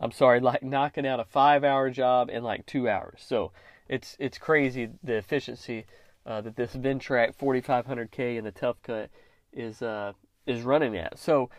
I'm 0.00 0.12
sorry 0.12 0.40
like 0.40 0.62
knocking 0.62 1.06
out 1.06 1.20
a 1.20 1.24
five 1.24 1.64
hour 1.64 1.90
job 1.90 2.30
in 2.30 2.42
like 2.42 2.66
two 2.66 2.88
hours. 2.88 3.20
So 3.24 3.52
it's 3.88 4.16
it's 4.18 4.38
crazy 4.38 4.90
the 5.02 5.16
efficiency 5.16 5.86
uh, 6.26 6.40
that 6.40 6.56
this 6.56 6.74
Ventrac 6.74 7.36
4500K 7.36 8.36
in 8.36 8.44
the 8.44 8.50
Tough 8.50 8.76
Cut 8.82 9.10
is 9.52 9.82
uh, 9.82 10.12
is 10.46 10.62
running 10.62 10.96
at. 10.96 11.18
So 11.18 11.50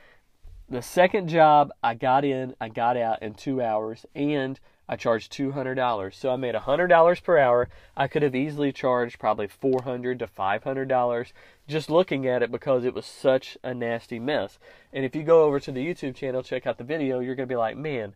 the 0.70 0.82
second 0.82 1.28
job 1.28 1.72
I 1.84 1.94
got 1.96 2.24
in, 2.24 2.56
I 2.62 2.70
got 2.70 2.98
out 2.98 3.22
in 3.22 3.34
two 3.34 3.62
hours, 3.62 4.06
and 4.16 4.60
I 4.92 4.96
charged 4.98 5.32
two 5.32 5.54
hundred 5.54 5.76
dollars. 5.76 6.16
So 6.16 6.30
I 6.30 6.36
made 6.36 6.54
hundred 6.54 6.90
dollars 6.90 7.20
per 7.20 7.40
hour. 7.40 7.70
I 7.98 8.08
could 8.08 8.22
have 8.22 8.36
easily 8.36 8.72
charged 8.72 9.18
probably 9.18 9.48
four 9.48 9.82
hundred 9.84 10.20
to 10.20 10.28
five 10.28 10.64
hundred 10.64 10.88
dollars 10.90 11.34
just 11.68 11.90
looking 11.90 12.28
at 12.28 12.44
it 12.44 12.52
because 12.52 12.86
it 12.86 12.94
was 12.94 13.06
such 13.06 13.58
a 13.64 13.74
nasty 13.74 14.20
mess. 14.20 14.60
And 14.92 15.04
if 15.04 15.16
you 15.16 15.24
go 15.24 15.44
over 15.46 15.60
to 15.62 15.72
the 15.72 15.84
YouTube 15.84 16.16
channel, 16.16 16.44
check 16.44 16.68
out 16.68 16.78
the 16.78 16.84
video, 16.84 17.22
you're 17.22 17.36
gonna 17.36 17.48
be 17.48 17.56
like, 17.56 17.78
man, 17.78 18.14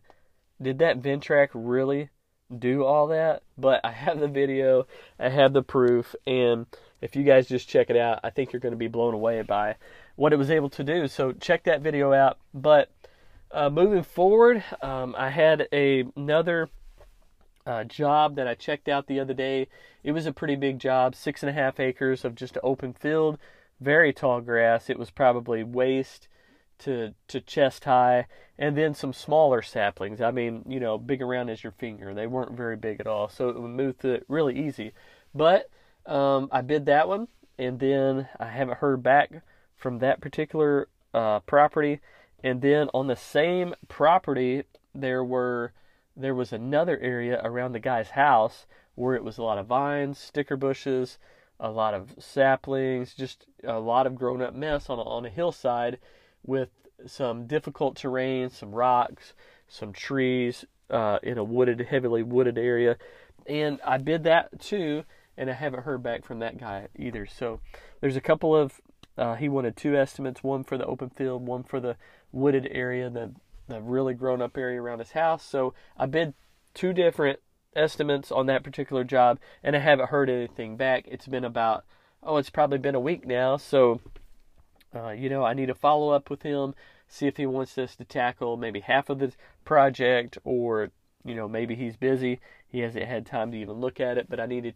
did 0.60 0.78
that 0.78 1.00
Ventrac 1.00 1.48
really 1.54 2.10
do 2.56 2.84
all 2.84 3.08
that, 3.08 3.42
but 3.58 3.80
I 3.82 3.90
have 3.90 4.20
the 4.20 4.28
video, 4.28 4.86
I 5.18 5.30
have 5.30 5.52
the 5.52 5.64
proof, 5.64 6.14
and 6.28 6.66
if 7.00 7.16
you 7.16 7.24
guys 7.24 7.48
just 7.48 7.68
check 7.68 7.90
it 7.90 7.96
out, 7.96 8.20
I 8.24 8.30
think 8.30 8.52
you're 8.52 8.60
going 8.60 8.72
to 8.72 8.78
be 8.78 8.88
blown 8.88 9.14
away 9.14 9.42
by 9.42 9.76
what 10.14 10.32
it 10.32 10.36
was 10.36 10.50
able 10.50 10.70
to 10.70 10.84
do. 10.84 11.08
So 11.08 11.32
check 11.32 11.64
that 11.64 11.82
video 11.82 12.12
out. 12.12 12.38
But 12.54 12.90
uh, 13.50 13.70
moving 13.70 14.02
forward, 14.02 14.64
um, 14.82 15.14
I 15.16 15.30
had 15.30 15.68
a, 15.72 16.04
another 16.16 16.68
uh, 17.66 17.84
job 17.84 18.36
that 18.36 18.46
I 18.46 18.54
checked 18.54 18.88
out 18.88 19.06
the 19.06 19.20
other 19.20 19.34
day. 19.34 19.68
It 20.04 20.12
was 20.12 20.26
a 20.26 20.32
pretty 20.32 20.56
big 20.56 20.78
job, 20.78 21.14
six 21.14 21.42
and 21.42 21.50
a 21.50 21.52
half 21.52 21.80
acres 21.80 22.24
of 22.24 22.34
just 22.34 22.58
open 22.62 22.92
field, 22.92 23.38
very 23.80 24.12
tall 24.12 24.40
grass. 24.40 24.88
It 24.88 24.98
was 24.98 25.10
probably 25.10 25.64
waist 25.64 26.28
to 26.78 27.14
to 27.28 27.40
chest 27.40 27.84
high, 27.84 28.26
and 28.58 28.76
then 28.76 28.94
some 28.94 29.12
smaller 29.12 29.62
saplings. 29.62 30.20
I 30.20 30.30
mean, 30.30 30.64
you 30.68 30.78
know, 30.78 30.98
big 30.98 31.22
around 31.22 31.48
as 31.48 31.62
your 31.62 31.72
finger. 31.72 32.14
They 32.14 32.26
weren't 32.26 32.56
very 32.56 32.76
big 32.76 33.00
at 33.00 33.06
all, 33.06 33.28
so 33.28 33.48
it 33.48 33.60
would 33.60 33.70
move 33.70 33.96
through 33.96 34.14
it 34.14 34.24
really 34.28 34.58
easy. 34.58 34.92
But 35.34 35.70
um, 36.04 36.48
I 36.52 36.60
bid 36.60 36.86
that 36.86 37.08
one, 37.08 37.28
and 37.58 37.80
then 37.80 38.28
I 38.38 38.46
haven't 38.46 38.78
heard 38.78 39.02
back 39.02 39.42
from 39.76 39.98
that 39.98 40.20
particular 40.20 40.88
uh, 41.14 41.40
property. 41.40 42.00
And 42.42 42.60
then 42.60 42.88
on 42.94 43.06
the 43.06 43.16
same 43.16 43.74
property, 43.88 44.64
there 44.94 45.24
were 45.24 45.72
there 46.16 46.34
was 46.34 46.52
another 46.52 46.98
area 47.00 47.40
around 47.44 47.72
the 47.72 47.80
guy's 47.80 48.10
house 48.10 48.66
where 48.94 49.14
it 49.14 49.24
was 49.24 49.36
a 49.36 49.42
lot 49.42 49.58
of 49.58 49.66
vines, 49.66 50.18
sticker 50.18 50.56
bushes, 50.56 51.18
a 51.60 51.70
lot 51.70 51.94
of 51.94 52.14
saplings, 52.18 53.14
just 53.14 53.46
a 53.64 53.78
lot 53.78 54.06
of 54.06 54.14
grown 54.14 54.40
up 54.40 54.54
mess 54.54 54.88
on 54.88 54.98
a, 54.98 55.02
on 55.02 55.26
a 55.26 55.30
hillside 55.30 55.98
with 56.44 56.70
some 57.06 57.46
difficult 57.46 57.96
terrain, 57.96 58.48
some 58.48 58.74
rocks, 58.74 59.34
some 59.68 59.92
trees 59.92 60.64
uh, 60.90 61.18
in 61.22 61.36
a 61.36 61.44
wooded, 61.44 61.80
heavily 61.80 62.22
wooded 62.22 62.56
area. 62.56 62.96
And 63.46 63.80
I 63.84 63.98
bid 63.98 64.24
that 64.24 64.58
too, 64.60 65.04
and 65.36 65.50
I 65.50 65.54
haven't 65.54 65.82
heard 65.82 66.02
back 66.02 66.24
from 66.24 66.38
that 66.38 66.58
guy 66.58 66.88
either. 66.96 67.26
So 67.26 67.60
there's 68.00 68.16
a 68.16 68.20
couple 68.20 68.56
of, 68.56 68.80
uh, 69.18 69.34
he 69.34 69.48
wanted 69.48 69.76
two 69.76 69.96
estimates 69.96 70.42
one 70.42 70.64
for 70.64 70.78
the 70.78 70.86
open 70.86 71.10
field, 71.10 71.46
one 71.46 71.62
for 71.62 71.80
the 71.80 71.96
wooded 72.32 72.68
area, 72.70 73.08
the, 73.10 73.32
the 73.68 73.80
really 73.80 74.14
grown 74.14 74.42
up 74.42 74.56
area 74.56 74.80
around 74.80 74.98
his 74.98 75.12
house. 75.12 75.44
So 75.44 75.74
I 75.96 76.06
bid 76.06 76.34
two 76.74 76.92
different 76.92 77.40
estimates 77.74 78.30
on 78.30 78.46
that 78.46 78.64
particular 78.64 79.04
job, 79.04 79.38
and 79.62 79.76
I 79.76 79.80
haven't 79.80 80.10
heard 80.10 80.30
anything 80.30 80.76
back. 80.76 81.04
It's 81.06 81.26
been 81.26 81.44
about, 81.44 81.84
oh, 82.22 82.36
it's 82.36 82.50
probably 82.50 82.78
been 82.78 82.94
a 82.94 83.00
week 83.00 83.26
now. 83.26 83.56
So 83.56 84.00
uh, 84.96 85.10
you 85.10 85.28
know, 85.28 85.44
I 85.44 85.54
need 85.54 85.66
to 85.66 85.74
follow 85.74 86.10
up 86.10 86.30
with 86.30 86.42
him, 86.42 86.74
see 87.08 87.26
if 87.26 87.36
he 87.36 87.46
wants 87.46 87.76
us 87.78 87.96
to 87.96 88.04
tackle 88.04 88.56
maybe 88.56 88.80
half 88.80 89.10
of 89.10 89.18
the 89.18 89.32
project, 89.64 90.38
or 90.44 90.90
you 91.24 91.34
know, 91.34 91.48
maybe 91.48 91.74
he's 91.74 91.96
busy, 91.96 92.40
he 92.68 92.80
hasn't 92.80 93.04
had 93.04 93.26
time 93.26 93.50
to 93.50 93.58
even 93.58 93.74
look 93.74 94.00
at 94.00 94.16
it. 94.16 94.28
But 94.30 94.40
I 94.40 94.46
need 94.46 94.64
to 94.64 94.72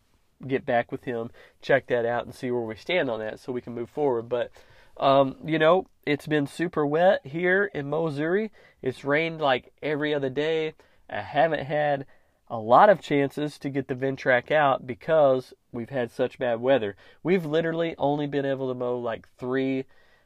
get 0.47 0.65
back 0.65 0.91
with 0.91 1.05
him, 1.05 1.31
check 1.63 1.87
that 1.89 2.07
out, 2.07 2.25
and 2.25 2.35
see 2.35 2.51
where 2.51 2.63
we 2.63 2.77
stand 2.77 3.11
on 3.11 3.21
that, 3.21 3.41
so 3.41 3.53
we 3.53 3.61
can 3.61 3.75
move 3.75 3.91
forward. 3.91 4.29
But 4.29 4.51
um, 4.97 5.37
you 5.45 5.59
know, 5.59 5.87
it's 6.05 6.27
been 6.27 6.47
super 6.47 6.87
wet 6.87 7.27
here 7.27 7.71
in 7.75 7.89
Missouri. 7.89 8.53
It's 8.83 9.05
rained 9.05 9.41
like 9.41 9.73
every 9.83 10.15
other 10.15 10.31
day. 10.31 10.75
I 11.09 11.23
haven't 11.23 11.65
had 11.65 12.07
a 12.49 12.59
lot 12.59 12.91
of 12.91 13.01
chances 13.01 13.59
to 13.59 13.71
get 13.71 13.89
the 13.89 13.95
Ventrac 13.95 14.51
out 14.51 14.87
because 14.87 15.55
we've 15.73 15.91
had 15.91 16.11
such 16.11 16.39
bad 16.39 16.61
weather. 16.61 16.97
We've 17.23 17.47
literally 17.47 17.95
only 17.97 18.27
been 18.27 18.45
able 18.45 18.69
to 18.69 18.75
mow 18.75 18.99
like 18.99 19.29
three, 19.39 19.85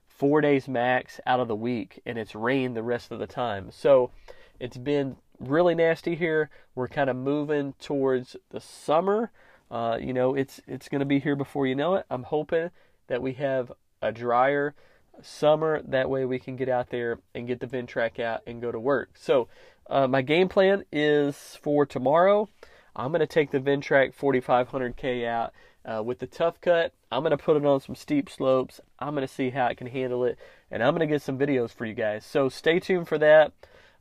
four 0.09 0.40
days 0.40 0.66
max 0.66 1.21
out 1.26 1.40
of 1.40 1.49
the 1.49 1.54
week, 1.54 2.00
and 2.06 2.18
it's 2.18 2.35
rained 2.35 2.76
the 2.76 2.83
rest 2.83 3.12
of 3.12 3.18
the 3.18 3.26
time. 3.26 3.71
So 3.71 4.11
it's 4.59 4.78
been 4.78 5.16
really 5.38 5.75
nasty 5.75 6.14
here. 6.14 6.50
We're 6.75 6.88
kind 6.88 7.11
of 7.11 7.16
moving 7.16 7.75
towards 7.78 8.37
the 8.50 8.61
summer. 8.61 9.30
Uh, 9.71 9.99
you 10.00 10.12
know, 10.12 10.35
it's 10.35 10.61
it's 10.66 10.88
going 10.88 11.00
to 11.00 11.06
be 11.06 11.18
here 11.18 11.37
before 11.37 11.66
you 11.66 11.75
know 11.75 11.94
it. 11.94 12.06
I'm 12.11 12.25
hoping 12.25 12.71
that 13.09 13.23
we 13.23 13.35
have 13.35 13.73
a 14.02 14.12
drier 14.12 14.75
summer. 15.23 15.83
That 15.83 16.11
way 16.11 16.25
we 16.25 16.38
can 16.38 16.56
get 16.56 16.68
out 16.68 16.90
there 16.90 17.18
and 17.35 17.47
get 17.47 17.61
the 17.61 17.66
Ventrac 17.66 18.21
out 18.21 18.42
and 18.47 18.61
go 18.61 18.71
to 18.71 18.80
work. 18.80 19.11
So 19.14 19.49
uh, 19.88 20.06
my 20.06 20.23
game 20.23 20.49
plan 20.49 20.85
is 20.92 21.59
for 21.62 21.87
tomorrow. 21.87 22.49
I'm 22.97 23.11
going 23.11 23.21
to 23.21 23.26
take 23.26 23.50
the 23.50 23.59
Ventrac 23.59 24.14
4500K 24.14 25.26
out 25.26 25.52
uh, 25.85 26.02
with 26.02 26.21
the 26.21 26.26
tough 26.26 26.61
cut. 26.61 26.92
I'm 27.11 27.23
going 27.23 27.37
to 27.37 27.42
put 27.42 27.56
it 27.56 27.64
on 27.64 27.80
some 27.80 27.94
steep 27.94 28.30
slopes. 28.30 28.80
I'm 28.99 29.14
going 29.14 29.26
to 29.26 29.33
see 29.33 29.50
how 29.50 29.66
it 29.66 29.76
can 29.76 29.87
handle 29.88 30.25
it, 30.25 30.38
and 30.71 30.83
I'm 30.83 30.94
going 30.94 31.06
to 31.06 31.12
get 31.12 31.23
some 31.23 31.38
videos 31.38 31.73
for 31.73 31.87
you 31.87 31.94
guys. 31.94 32.25
So 32.25 32.49
stay 32.49 32.80
tuned 32.80 33.09
for 33.09 33.18
that. 33.18 33.52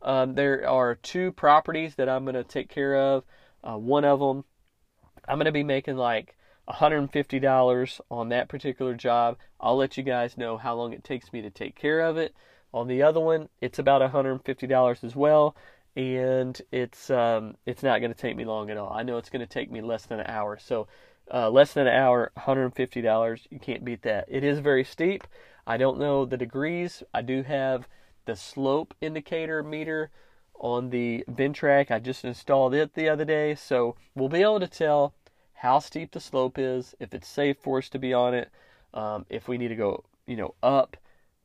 Um, 0.01 0.36
there 0.36 0.67
are 0.67 0.96
two 0.96 1.32
properties 1.32 1.96
that 1.96 2.10
I'm 2.10 2.25
going 2.25 2.36
to 2.36 2.43
take 2.43 2.70
care 2.70 2.96
of. 2.96 3.24
Uh, 3.63 3.77
one 3.77 4.03
of 4.03 4.20
them, 4.20 4.43
I'm 5.27 5.38
going 5.38 5.46
to 5.46 5.51
be 5.51 5.63
making 5.63 5.98
like 5.98 6.36
$150 6.70 8.01
on 8.10 8.30
that 8.30 8.50
particular 8.50 8.94
job. 8.94 9.38
I'll 9.60 9.77
let 9.77 9.98
you 9.98 10.03
guys 10.03 10.38
know 10.38 10.58
how 10.58 10.75
long 10.75 10.94
it 10.94 11.03
takes 11.03 11.32
me 11.34 11.42
to 11.42 11.50
take 11.50 11.75
care 11.75 12.01
of 12.01 12.18
it. 12.18 12.34
On 12.74 12.88
the 12.88 13.03
other 13.03 13.20
one, 13.20 13.50
it's 13.62 13.80
about 13.80 14.01
$150 14.01 15.03
as 15.03 15.15
well, 15.15 15.56
and 15.96 16.60
it's 16.72 17.12
um, 17.12 17.56
it's 17.68 17.84
not 17.84 18.00
going 18.00 18.12
to 18.13 18.20
take 18.20 18.36
me 18.36 18.46
long 18.46 18.72
at 18.72 18.77
all. 18.77 18.92
I 18.92 19.03
know 19.03 19.18
it's 19.18 19.30
going 19.30 19.46
to 19.46 19.53
take 19.53 19.72
me 19.72 19.82
less 19.82 20.06
than 20.06 20.20
an 20.20 20.27
hour. 20.27 20.58
So, 20.58 20.88
uh, 21.32 21.51
less 21.51 21.74
than 21.74 21.86
an 21.86 21.94
hour, 21.94 22.32
$150. 22.38 23.48
You 23.51 23.60
can't 23.60 23.86
beat 23.86 24.01
that. 24.01 24.25
It 24.27 24.44
is 24.44 24.58
very 24.60 24.84
steep. 24.84 25.27
I 25.68 25.77
don't 25.77 26.00
know 26.00 26.25
the 26.25 26.38
degrees. 26.38 27.03
I 27.13 27.22
do 27.22 27.44
have 27.44 27.88
the 28.25 28.36
slope 28.36 28.96
indicator 29.01 29.62
meter 29.62 30.10
on 30.63 30.89
the 30.89 31.25
Ventrac. 31.29 31.91
I 31.91 32.00
just 32.00 32.24
installed 32.24 32.74
it 32.74 32.96
the 32.96 33.10
other 33.10 33.25
day, 33.25 33.53
so 33.53 33.96
we'll 34.15 34.29
be 34.29 34.41
able 34.41 34.62
to 34.62 34.67
tell 34.67 35.13
how 35.55 35.79
steep 35.79 36.13
the 36.13 36.20
slope 36.20 36.58
is, 36.58 36.96
if 37.00 37.13
it's 37.13 37.27
safe 37.27 37.58
for 37.62 37.77
us 37.77 37.89
to 37.89 38.00
be 38.00 38.13
on 38.13 38.34
it, 38.34 38.50
um, 38.93 39.25
if 39.29 39.48
we 39.48 39.58
need 39.58 39.67
to 39.67 39.75
go, 39.75 40.05
you 40.25 40.38
know, 40.38 40.55
up 40.63 40.96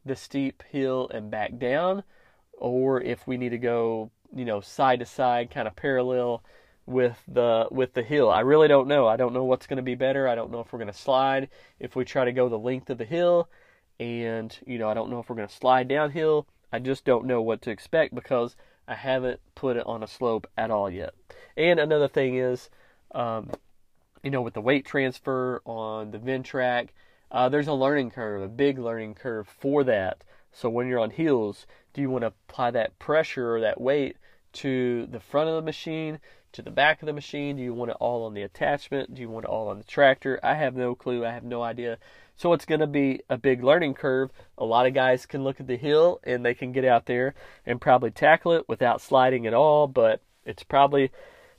the 0.04 0.14
steep 0.14 0.62
hill 0.70 1.10
and 1.12 1.30
back 1.30 1.58
down, 1.58 2.04
or 2.52 3.02
if 3.02 3.26
we 3.26 3.36
need 3.36 3.50
to 3.50 3.58
go, 3.58 4.10
you 4.34 4.44
know, 4.44 4.60
side 4.60 5.00
to 5.00 5.06
side, 5.06 5.50
kind 5.50 5.66
of 5.66 5.74
parallel 5.74 6.42
with 6.86 7.18
the 7.26 7.66
with 7.70 7.94
the 7.94 8.02
hill. 8.02 8.30
I 8.30 8.40
really 8.40 8.68
don't 8.68 8.88
know. 8.88 9.08
I 9.08 9.16
don't 9.16 9.34
know 9.34 9.44
what's 9.44 9.66
going 9.66 9.78
to 9.78 9.82
be 9.82 9.96
better. 9.96 10.28
I 10.28 10.36
don't 10.36 10.52
know 10.52 10.60
if 10.60 10.72
we're 10.72 10.78
going 10.78 10.92
to 10.92 10.98
slide 10.98 11.48
if 11.80 11.96
we 11.96 12.04
try 12.04 12.24
to 12.24 12.32
go 12.32 12.48
the 12.48 12.58
length 12.58 12.88
of 12.88 12.98
the 12.98 13.04
hill, 13.04 13.48
and 13.98 14.56
you 14.64 14.78
know, 14.78 14.88
I 14.88 14.94
don't 14.94 15.10
know 15.10 15.18
if 15.18 15.28
we're 15.28 15.36
going 15.36 15.48
to 15.48 15.54
slide 15.54 15.88
downhill. 15.88 16.46
I 16.72 16.78
just 16.78 17.04
don't 17.04 17.26
know 17.26 17.42
what 17.42 17.62
to 17.62 17.70
expect 17.70 18.14
because 18.14 18.54
I 18.88 18.94
haven't 18.94 19.40
put 19.54 19.76
it 19.76 19.86
on 19.86 20.02
a 20.02 20.06
slope 20.06 20.46
at 20.56 20.70
all 20.70 20.90
yet. 20.90 21.14
And 21.56 21.78
another 21.78 22.08
thing 22.08 22.36
is, 22.36 22.70
um, 23.14 23.50
you 24.22 24.30
know, 24.30 24.40
with 24.40 24.54
the 24.54 24.62
weight 24.62 24.86
transfer 24.86 25.60
on 25.66 26.10
the 26.10 26.18
Ventrac, 26.18 26.88
uh, 27.30 27.50
there's 27.50 27.68
a 27.68 27.74
learning 27.74 28.10
curve, 28.10 28.42
a 28.42 28.48
big 28.48 28.78
learning 28.78 29.14
curve 29.14 29.46
for 29.46 29.84
that. 29.84 30.24
So 30.52 30.70
when 30.70 30.88
you're 30.88 30.98
on 30.98 31.10
heels, 31.10 31.66
do 31.92 32.00
you 32.00 32.08
want 32.08 32.22
to 32.22 32.28
apply 32.48 32.70
that 32.70 32.98
pressure 32.98 33.54
or 33.54 33.60
that 33.60 33.80
weight 33.80 34.16
to 34.54 35.06
the 35.06 35.20
front 35.20 35.50
of 35.50 35.56
the 35.56 35.62
machine, 35.62 36.18
to 36.52 36.62
the 36.62 36.70
back 36.70 37.02
of 37.02 37.06
the 37.06 37.12
machine? 37.12 37.56
Do 37.56 37.62
you 37.62 37.74
want 37.74 37.90
it 37.90 37.96
all 38.00 38.24
on 38.24 38.34
the 38.34 38.42
attachment? 38.42 39.14
Do 39.14 39.20
you 39.20 39.28
want 39.28 39.44
it 39.44 39.50
all 39.50 39.68
on 39.68 39.78
the 39.78 39.84
tractor? 39.84 40.40
I 40.42 40.54
have 40.54 40.74
no 40.74 40.94
clue. 40.94 41.24
I 41.24 41.32
have 41.32 41.44
no 41.44 41.62
idea. 41.62 41.98
So 42.36 42.52
it's 42.52 42.64
going 42.64 42.80
to 42.80 42.86
be 42.86 43.20
a 43.28 43.36
big 43.36 43.64
learning 43.64 43.94
curve. 43.94 44.30
A 44.56 44.64
lot 44.64 44.86
of 44.86 44.94
guys 44.94 45.26
can 45.26 45.42
look 45.42 45.60
at 45.60 45.66
the 45.66 45.76
hill 45.76 46.20
and 46.24 46.44
they 46.44 46.54
can 46.54 46.72
get 46.72 46.84
out 46.84 47.06
there 47.06 47.34
and 47.66 47.80
probably 47.80 48.10
tackle 48.10 48.52
it 48.52 48.68
without 48.68 49.00
sliding 49.00 49.46
at 49.46 49.54
all, 49.54 49.86
but 49.86 50.22
it's 50.44 50.62
probably 50.62 51.10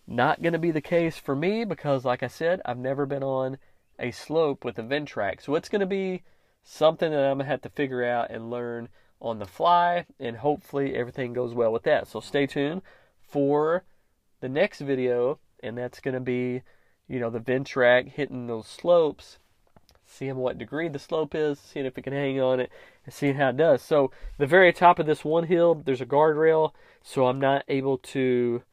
not 0.08 0.42
going 0.42 0.54
to 0.54 0.60
be 0.60 0.72
the 0.72 0.82
case 0.82 1.18
for 1.18 1.36
me 1.36 1.66
because, 1.66 2.06
like 2.06 2.24
I 2.24 2.28
said, 2.28 2.62
I've 2.66 2.78
never 2.78 3.06
been 3.06 3.24
on 3.24 3.58
a 4.00 4.12
slope 4.12 4.64
with 4.64 4.80
a 4.80 4.84
Ventrac. 4.84 5.42
So 5.42 5.56
it's 5.56 5.70
going 5.70 5.82
to 5.82 5.86
be 5.86 6.24
something 6.64 7.12
that 7.12 7.26
I'm 7.26 7.38
going 7.38 7.46
to 7.46 7.52
have 7.52 7.62
to 7.62 7.70
figure 7.70 8.04
out 8.04 8.32
and 8.32 8.50
learn 8.50 8.90
on 9.22 9.40
the 9.40 9.46
fly, 9.46 10.06
and 10.20 10.38
hopefully 10.38 10.96
everything 10.96 11.34
goes 11.34 11.54
well 11.54 11.74
with 11.74 11.84
that. 11.84 12.08
So 12.08 12.22
stay 12.22 12.48
tuned 12.48 12.82
for 13.22 13.84
the 14.42 14.50
next 14.50 14.82
video, 14.82 15.40
and 15.62 15.78
that's 15.78 16.00
going 16.00 16.14
to 16.14 16.20
be, 16.20 16.62
you 17.08 17.20
know, 17.20 17.30
the 17.30 17.40
Ventrac 17.40 18.10
hitting 18.10 18.48
those 18.48 18.68
slopes, 18.68 19.40
seeing 20.06 20.38
what 20.38 20.58
degree 20.58 20.88
the 20.90 21.00
slope 21.00 21.36
is, 21.36 21.60
seeing 21.60 21.86
if 21.86 21.98
it 21.98 22.04
can 22.04 22.14
hang 22.14 22.42
on 22.42 22.60
it, 22.60 22.72
and 23.06 23.14
seeing 23.14 23.36
how 23.36 23.50
it 23.50 23.58
does. 23.58 23.82
So 23.82 24.12
the 24.38 24.48
very 24.48 24.74
top 24.74 25.00
of 25.00 25.06
this 25.06 25.24
one 25.24 25.46
hill, 25.46 25.76
there's 25.76 26.02
a 26.02 26.06
guardrail, 26.06 26.72
so 27.04 27.28
I'm 27.28 27.40
not 27.40 27.64
able 27.68 27.98
to 27.98 28.64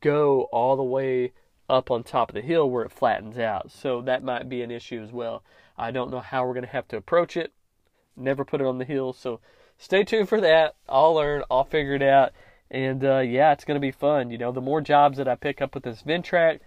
go 0.00 0.42
all 0.52 0.76
the 0.76 0.82
way 0.82 1.32
up 1.68 1.90
on 1.90 2.02
top 2.02 2.30
of 2.30 2.34
the 2.34 2.42
hill 2.42 2.68
where 2.68 2.84
it 2.84 2.92
flattens 2.92 3.38
out. 3.38 3.70
So 3.70 4.02
that 4.02 4.22
might 4.22 4.48
be 4.48 4.62
an 4.62 4.70
issue 4.70 5.02
as 5.02 5.12
well. 5.12 5.42
I 5.76 5.90
don't 5.90 6.10
know 6.10 6.20
how 6.20 6.44
we're 6.44 6.54
going 6.54 6.66
to 6.66 6.70
have 6.70 6.88
to 6.88 6.96
approach 6.96 7.36
it. 7.36 7.52
Never 8.16 8.44
put 8.44 8.60
it 8.60 8.66
on 8.66 8.78
the 8.78 8.84
hill. 8.84 9.12
So 9.12 9.40
stay 9.78 10.04
tuned 10.04 10.28
for 10.28 10.40
that. 10.40 10.74
I'll 10.88 11.14
learn. 11.14 11.42
I'll 11.50 11.64
figure 11.64 11.94
it 11.94 12.02
out. 12.02 12.32
And 12.70 13.04
uh, 13.04 13.18
yeah, 13.18 13.52
it's 13.52 13.64
going 13.64 13.76
to 13.76 13.80
be 13.80 13.90
fun. 13.90 14.30
You 14.30 14.38
know, 14.38 14.52
the 14.52 14.60
more 14.60 14.80
jobs 14.80 15.18
that 15.18 15.28
I 15.28 15.34
pick 15.34 15.60
up 15.60 15.74
with 15.74 15.84
this 15.84 16.02
Ventrac, 16.02 16.60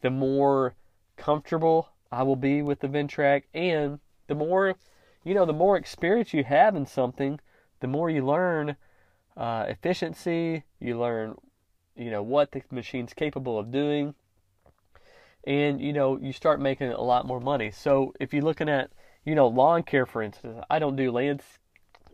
the 0.00 0.10
more 0.10 0.74
comfortable 1.16 1.88
I 2.10 2.22
will 2.22 2.36
be 2.36 2.62
with 2.62 2.80
the 2.80 2.88
Ventrac. 2.88 3.44
And 3.52 3.98
the 4.28 4.34
more, 4.34 4.76
you 5.24 5.34
know, 5.34 5.44
the 5.44 5.52
more 5.52 5.76
experience 5.76 6.32
you 6.32 6.44
have 6.44 6.74
in 6.76 6.86
something, 6.86 7.40
the 7.80 7.88
more 7.88 8.08
you 8.08 8.24
learn 8.24 8.76
uh, 9.36 9.66
efficiency, 9.68 10.64
you 10.78 10.98
learn 10.98 11.36
you 11.96 12.10
know 12.10 12.22
what 12.22 12.52
the 12.52 12.62
machine's 12.70 13.12
capable 13.12 13.58
of 13.58 13.70
doing 13.70 14.14
and 15.44 15.80
you 15.80 15.92
know 15.92 16.18
you 16.18 16.32
start 16.32 16.60
making 16.60 16.90
a 16.90 17.00
lot 17.00 17.26
more 17.26 17.40
money 17.40 17.70
so 17.70 18.12
if 18.20 18.32
you're 18.32 18.42
looking 18.42 18.68
at 18.68 18.90
you 19.24 19.34
know 19.34 19.48
lawn 19.48 19.82
care 19.82 20.06
for 20.06 20.22
instance 20.22 20.62
i 20.70 20.78
don't 20.78 20.96
do 20.96 21.10
lands 21.10 21.44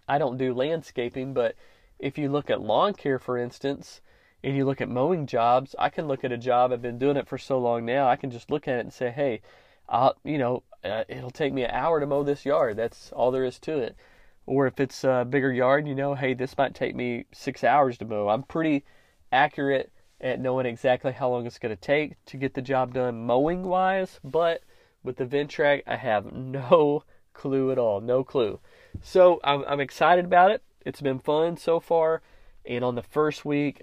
i 0.08 0.18
don't 0.18 0.38
do 0.38 0.52
landscaping 0.52 1.32
but 1.32 1.54
if 1.98 2.18
you 2.18 2.28
look 2.28 2.50
at 2.50 2.60
lawn 2.60 2.94
care 2.94 3.18
for 3.18 3.36
instance 3.38 4.00
and 4.42 4.56
you 4.56 4.64
look 4.64 4.80
at 4.80 4.88
mowing 4.88 5.26
jobs 5.26 5.74
i 5.78 5.88
can 5.88 6.06
look 6.06 6.24
at 6.24 6.32
a 6.32 6.38
job 6.38 6.72
i've 6.72 6.82
been 6.82 6.98
doing 6.98 7.16
it 7.16 7.28
for 7.28 7.38
so 7.38 7.58
long 7.58 7.84
now 7.84 8.08
i 8.08 8.16
can 8.16 8.30
just 8.30 8.50
look 8.50 8.68
at 8.68 8.76
it 8.76 8.80
and 8.80 8.92
say 8.92 9.10
hey 9.10 9.40
I'll, 9.88 10.16
you 10.24 10.38
know 10.38 10.62
uh, 10.84 11.04
it'll 11.08 11.30
take 11.30 11.52
me 11.52 11.64
an 11.64 11.70
hour 11.70 11.98
to 11.98 12.06
mow 12.06 12.22
this 12.22 12.44
yard 12.44 12.76
that's 12.76 13.10
all 13.12 13.30
there 13.30 13.44
is 13.44 13.58
to 13.60 13.78
it 13.78 13.96
or 14.46 14.66
if 14.66 14.78
it's 14.80 15.02
a 15.02 15.26
bigger 15.28 15.52
yard 15.52 15.88
you 15.88 15.94
know 15.94 16.14
hey 16.14 16.34
this 16.34 16.56
might 16.56 16.74
take 16.74 16.94
me 16.94 17.24
six 17.32 17.64
hours 17.64 17.98
to 17.98 18.04
mow 18.04 18.28
i'm 18.28 18.42
pretty 18.42 18.84
accurate 19.32 19.90
at 20.20 20.40
knowing 20.40 20.66
exactly 20.66 21.12
how 21.12 21.28
long 21.28 21.46
it's 21.46 21.58
going 21.58 21.74
to 21.74 21.80
take 21.80 22.22
to 22.26 22.36
get 22.36 22.54
the 22.54 22.62
job 22.62 22.94
done 22.94 23.24
mowing 23.24 23.62
wise, 23.62 24.18
but 24.24 24.62
with 25.02 25.16
the 25.16 25.24
Ventrac, 25.24 25.82
I 25.86 25.96
have 25.96 26.32
no 26.32 27.04
clue 27.32 27.70
at 27.70 27.78
all, 27.78 28.00
no 28.00 28.24
clue. 28.24 28.58
So 29.00 29.40
I'm, 29.44 29.64
I'm 29.66 29.80
excited 29.80 30.24
about 30.24 30.50
it. 30.50 30.62
It's 30.84 31.00
been 31.00 31.18
fun 31.18 31.56
so 31.56 31.80
far, 31.80 32.22
and 32.64 32.84
on 32.84 32.94
the 32.94 33.02
first 33.02 33.44
week, 33.44 33.82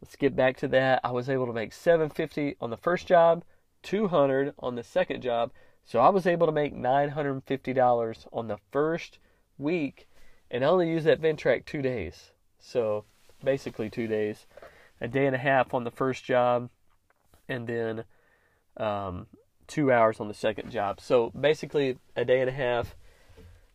let's 0.00 0.16
get 0.16 0.36
back 0.36 0.56
to 0.58 0.68
that. 0.68 1.00
I 1.02 1.10
was 1.10 1.28
able 1.28 1.46
to 1.46 1.52
make 1.52 1.72
750 1.72 2.56
on 2.60 2.70
the 2.70 2.76
first 2.76 3.06
job, 3.06 3.44
200 3.82 4.54
on 4.58 4.74
the 4.74 4.82
second 4.82 5.22
job. 5.22 5.52
So 5.84 6.00
I 6.00 6.08
was 6.08 6.26
able 6.26 6.46
to 6.46 6.52
make 6.52 6.74
$950 6.74 8.26
on 8.32 8.48
the 8.48 8.58
first 8.72 9.18
week, 9.58 10.08
and 10.50 10.64
I 10.64 10.68
only 10.68 10.90
used 10.90 11.06
that 11.06 11.20
Ventrac 11.20 11.64
two 11.64 11.82
days. 11.82 12.32
So 12.58 13.04
basically 13.44 13.88
two 13.88 14.06
days 14.06 14.46
a 15.00 15.08
day 15.08 15.26
and 15.26 15.34
a 15.34 15.38
half 15.38 15.74
on 15.74 15.84
the 15.84 15.90
first 15.90 16.24
job, 16.24 16.70
and 17.48 17.66
then 17.66 18.04
um, 18.76 19.26
two 19.66 19.92
hours 19.92 20.20
on 20.20 20.28
the 20.28 20.34
second 20.34 20.70
job. 20.70 21.00
So 21.00 21.30
basically, 21.30 21.98
a 22.14 22.24
day 22.24 22.40
and 22.40 22.48
a 22.48 22.52
half, 22.52 22.96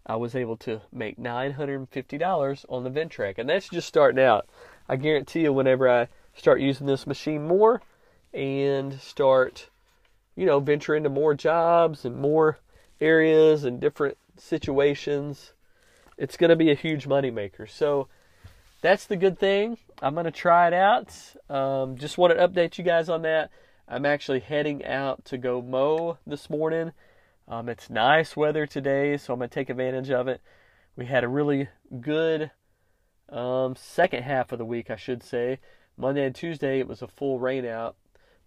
I 0.06 0.16
was 0.16 0.36
able 0.36 0.58
to 0.58 0.82
make 0.92 1.18
$950 1.18 2.66
on 2.70 2.84
the 2.84 2.90
Ventrac. 2.90 3.38
And 3.38 3.50
that's 3.50 3.70
just 3.70 3.88
starting 3.88 4.24
out. 4.24 4.48
I 4.90 4.96
guarantee 4.96 5.42
you, 5.42 5.54
whenever 5.54 5.90
I 5.90 6.08
start 6.36 6.60
using 6.60 6.88
this 6.88 7.08
machine 7.08 7.48
more 7.48 7.82
and 8.34 9.00
start, 9.00 9.70
you 10.36 10.46
know, 10.46 10.60
venture 10.60 10.96
into 10.96 11.10
more 11.10 11.34
jobs 11.34 12.04
and 12.06 12.18
more 12.18 12.60
areas 13.00 13.64
and 13.64 13.80
different 13.80 14.18
situations, 14.38 15.54
it's 16.18 16.38
going 16.38 16.50
to 16.50 16.56
be 16.56 16.72
a 16.72 16.76
huge 16.76 17.08
moneymaker. 17.08 17.70
So, 17.70 18.08
that's 18.82 19.06
the 19.06 19.16
good 19.16 19.40
thing. 19.40 19.78
I'm 20.02 20.16
going 20.16 20.26
to 20.26 20.32
try 20.32 20.68
it 20.68 20.74
out. 20.74 21.16
Um, 21.50 21.98
just 21.98 22.18
want 22.18 22.36
to 22.36 22.48
update 22.48 22.78
you 22.78 22.84
guys 22.84 23.10
on 23.10 23.22
that. 23.22 23.52
I'm 23.88 24.06
actually 24.06 24.40
heading 24.40 24.84
out 24.86 25.24
to 25.26 25.38
go 25.38 25.62
mow 25.62 26.18
this 26.26 26.50
morning. 26.50 26.92
Um, 27.52 27.68
it's 27.68 27.90
nice 27.90 28.38
weather 28.38 28.66
today, 28.66 29.18
so 29.18 29.34
I'm 29.34 29.40
going 29.40 29.50
to 29.50 29.54
take 29.54 29.70
advantage 29.70 30.10
of 30.10 30.30
it. 30.30 30.40
we 30.96 31.08
had 31.08 31.26
a 31.26 31.28
really 31.28 31.68
good 32.00 32.50
um, 33.28 33.76
second 33.76 34.24
half 34.24 34.54
of 34.54 34.58
the 34.58 34.64
week, 34.64 34.90
I 34.90 34.96
should 34.96 35.22
say. 35.22 35.60
Monday 35.98 36.24
and 36.24 36.34
Tuesday, 36.34 36.80
it 36.80 36.88
was 36.88 37.02
a 37.02 37.10
full 37.10 37.40
rain 37.40 37.66
out. 37.66 37.98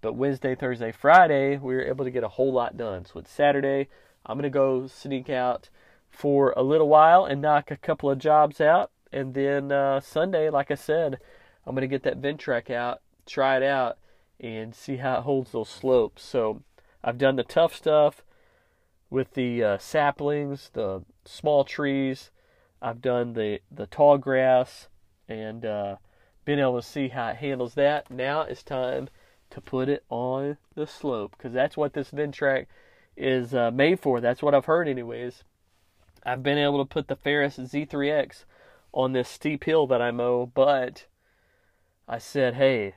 But 0.00 0.14
Wednesday, 0.14 0.54
Thursday, 0.54 0.90
Friday, 0.90 1.58
we 1.58 1.74
were 1.74 1.84
able 1.84 2.06
to 2.06 2.10
get 2.10 2.24
a 2.24 2.28
whole 2.28 2.50
lot 2.50 2.78
done. 2.78 3.04
So 3.04 3.20
it's 3.20 3.30
Saturday. 3.30 3.88
I'm 4.24 4.38
going 4.38 4.44
to 4.44 4.48
go 4.48 4.86
sneak 4.86 5.28
out 5.28 5.68
for 6.08 6.54
a 6.56 6.62
little 6.62 6.88
while 6.88 7.26
and 7.26 7.42
knock 7.42 7.70
a 7.70 7.76
couple 7.76 8.10
of 8.10 8.18
jobs 8.18 8.58
out. 8.58 8.90
And 9.12 9.34
then 9.34 9.70
uh, 9.70 10.00
Sunday, 10.00 10.48
like 10.48 10.70
I 10.70 10.76
said, 10.76 11.18
I'm 11.66 11.74
going 11.74 11.82
to 11.82 11.88
get 11.88 12.04
that 12.04 12.22
Ventrac 12.22 12.70
out, 12.70 13.02
try 13.26 13.58
it 13.58 13.62
out, 13.62 13.98
and 14.40 14.74
see 14.74 14.96
how 14.96 15.18
it 15.18 15.24
holds 15.24 15.52
those 15.52 15.68
slopes. 15.68 16.22
So 16.22 16.62
I've 17.02 17.18
done 17.18 17.36
the 17.36 17.44
tough 17.44 17.74
stuff 17.74 18.22
with 19.14 19.34
the 19.34 19.62
uh, 19.62 19.78
saplings, 19.78 20.70
the 20.72 21.04
small 21.24 21.62
trees. 21.62 22.32
I've 22.82 23.00
done 23.00 23.34
the, 23.34 23.60
the 23.70 23.86
tall 23.86 24.18
grass 24.18 24.88
and 25.28 25.64
uh, 25.64 25.96
been 26.44 26.58
able 26.58 26.82
to 26.82 26.86
see 26.86 27.08
how 27.08 27.28
it 27.28 27.36
handles 27.36 27.74
that. 27.74 28.10
Now 28.10 28.40
it's 28.40 28.64
time 28.64 29.08
to 29.50 29.60
put 29.60 29.88
it 29.88 30.02
on 30.10 30.56
the 30.74 30.88
slope 30.88 31.36
because 31.38 31.52
that's 31.52 31.76
what 31.76 31.92
this 31.92 32.10
Ventrac 32.10 32.66
is 33.16 33.54
uh, 33.54 33.70
made 33.70 34.00
for. 34.00 34.20
That's 34.20 34.42
what 34.42 34.52
I've 34.52 34.64
heard, 34.64 34.88
anyways. 34.88 35.44
I've 36.26 36.42
been 36.42 36.58
able 36.58 36.84
to 36.84 36.92
put 36.92 37.06
the 37.06 37.14
Ferris 37.14 37.56
Z3X 37.56 38.44
on 38.92 39.12
this 39.12 39.28
steep 39.28 39.62
hill 39.62 39.86
that 39.86 40.02
I 40.02 40.10
mow, 40.10 40.50
but 40.52 41.06
I 42.08 42.18
said, 42.18 42.54
hey, 42.54 42.94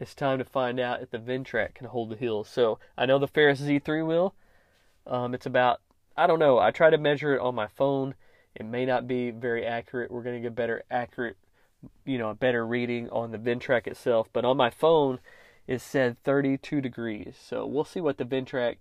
it's 0.00 0.14
time 0.14 0.38
to 0.38 0.44
find 0.46 0.80
out 0.80 1.02
if 1.02 1.10
the 1.10 1.18
Ventrac 1.18 1.74
can 1.74 1.88
hold 1.88 2.08
the 2.08 2.16
hill. 2.16 2.42
So 2.42 2.78
I 2.96 3.04
know 3.04 3.18
the 3.18 3.28
Ferris 3.28 3.60
Z3 3.60 4.06
will. 4.06 4.34
Um, 5.08 5.34
it's 5.34 5.46
about, 5.46 5.80
I 6.16 6.26
don't 6.26 6.38
know, 6.38 6.58
I 6.58 6.70
try 6.70 6.90
to 6.90 6.98
measure 6.98 7.34
it 7.34 7.40
on 7.40 7.54
my 7.54 7.66
phone. 7.66 8.14
It 8.54 8.66
may 8.66 8.84
not 8.84 9.08
be 9.08 9.30
very 9.30 9.64
accurate. 9.64 10.10
We're 10.10 10.22
going 10.22 10.36
to 10.36 10.42
get 10.42 10.54
better 10.54 10.82
accurate, 10.90 11.36
you 12.04 12.18
know, 12.18 12.30
a 12.30 12.34
better 12.34 12.66
reading 12.66 13.08
on 13.10 13.30
the 13.30 13.38
Ventrac 13.38 13.86
itself. 13.86 14.28
But 14.32 14.44
on 14.44 14.56
my 14.56 14.70
phone, 14.70 15.20
it 15.66 15.80
said 15.80 16.22
32 16.24 16.80
degrees. 16.80 17.36
So 17.40 17.66
we'll 17.66 17.84
see 17.84 18.00
what 18.00 18.18
the 18.18 18.24
Ventrac 18.24 18.76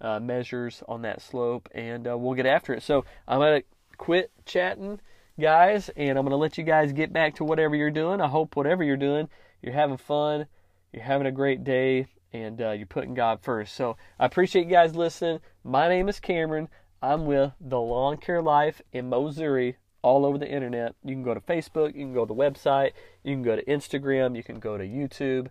uh, 0.00 0.20
measures 0.20 0.82
on 0.88 1.02
that 1.02 1.22
slope, 1.22 1.68
and 1.72 2.06
uh, 2.06 2.18
we'll 2.18 2.34
get 2.34 2.46
after 2.46 2.74
it. 2.74 2.82
So 2.82 3.04
I'm 3.26 3.38
gonna 3.38 3.62
quit 3.96 4.30
chatting, 4.44 5.00
guys, 5.40 5.90
and 5.96 6.18
I'm 6.18 6.24
gonna 6.24 6.36
let 6.36 6.58
you 6.58 6.64
guys 6.64 6.92
get 6.92 7.12
back 7.12 7.36
to 7.36 7.44
whatever 7.44 7.74
you're 7.74 7.90
doing. 7.90 8.20
I 8.20 8.28
hope 8.28 8.56
whatever 8.56 8.84
you're 8.84 8.96
doing, 8.96 9.28
you're 9.62 9.72
having 9.72 9.96
fun, 9.96 10.46
you're 10.92 11.04
having 11.04 11.26
a 11.26 11.32
great 11.32 11.64
day, 11.64 12.06
and 12.34 12.60
uh, 12.60 12.72
you're 12.72 12.86
putting 12.86 13.14
God 13.14 13.38
first. 13.40 13.74
So 13.74 13.96
I 14.18 14.26
appreciate 14.26 14.66
you 14.66 14.70
guys 14.70 14.96
listening. 14.96 15.38
My 15.62 15.88
name 15.88 16.08
is 16.08 16.18
Cameron. 16.18 16.68
I'm 17.00 17.26
with 17.26 17.52
the 17.60 17.80
Lawn 17.80 18.16
Care 18.16 18.42
Life 18.42 18.82
in 18.92 19.08
Missouri 19.08 19.76
all 20.02 20.26
over 20.26 20.36
the 20.36 20.50
internet. 20.50 20.96
You 21.04 21.14
can 21.14 21.22
go 21.22 21.32
to 21.32 21.40
Facebook, 21.40 21.94
you 21.94 22.04
can 22.04 22.12
go 22.12 22.26
to 22.26 22.34
the 22.34 22.34
website, 22.34 22.90
you 23.22 23.34
can 23.34 23.42
go 23.42 23.56
to 23.56 23.64
Instagram, 23.64 24.36
you 24.36 24.42
can 24.42 24.58
go 24.58 24.76
to 24.76 24.84
YouTube. 24.84 25.48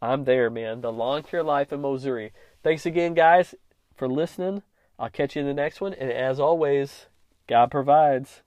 I'm 0.00 0.24
there, 0.24 0.48
man. 0.50 0.80
The 0.80 0.92
Lawn 0.92 1.22
Care 1.22 1.42
Life 1.42 1.72
in 1.72 1.82
Missouri. 1.82 2.32
Thanks 2.62 2.86
again, 2.86 3.14
guys, 3.14 3.54
for 3.94 4.08
listening. 4.08 4.62
I'll 4.98 5.10
catch 5.10 5.36
you 5.36 5.42
in 5.42 5.48
the 5.48 5.54
next 5.54 5.80
one. 5.80 5.92
And 5.92 6.10
as 6.10 6.40
always, 6.40 7.06
God 7.46 7.70
provides. 7.70 8.42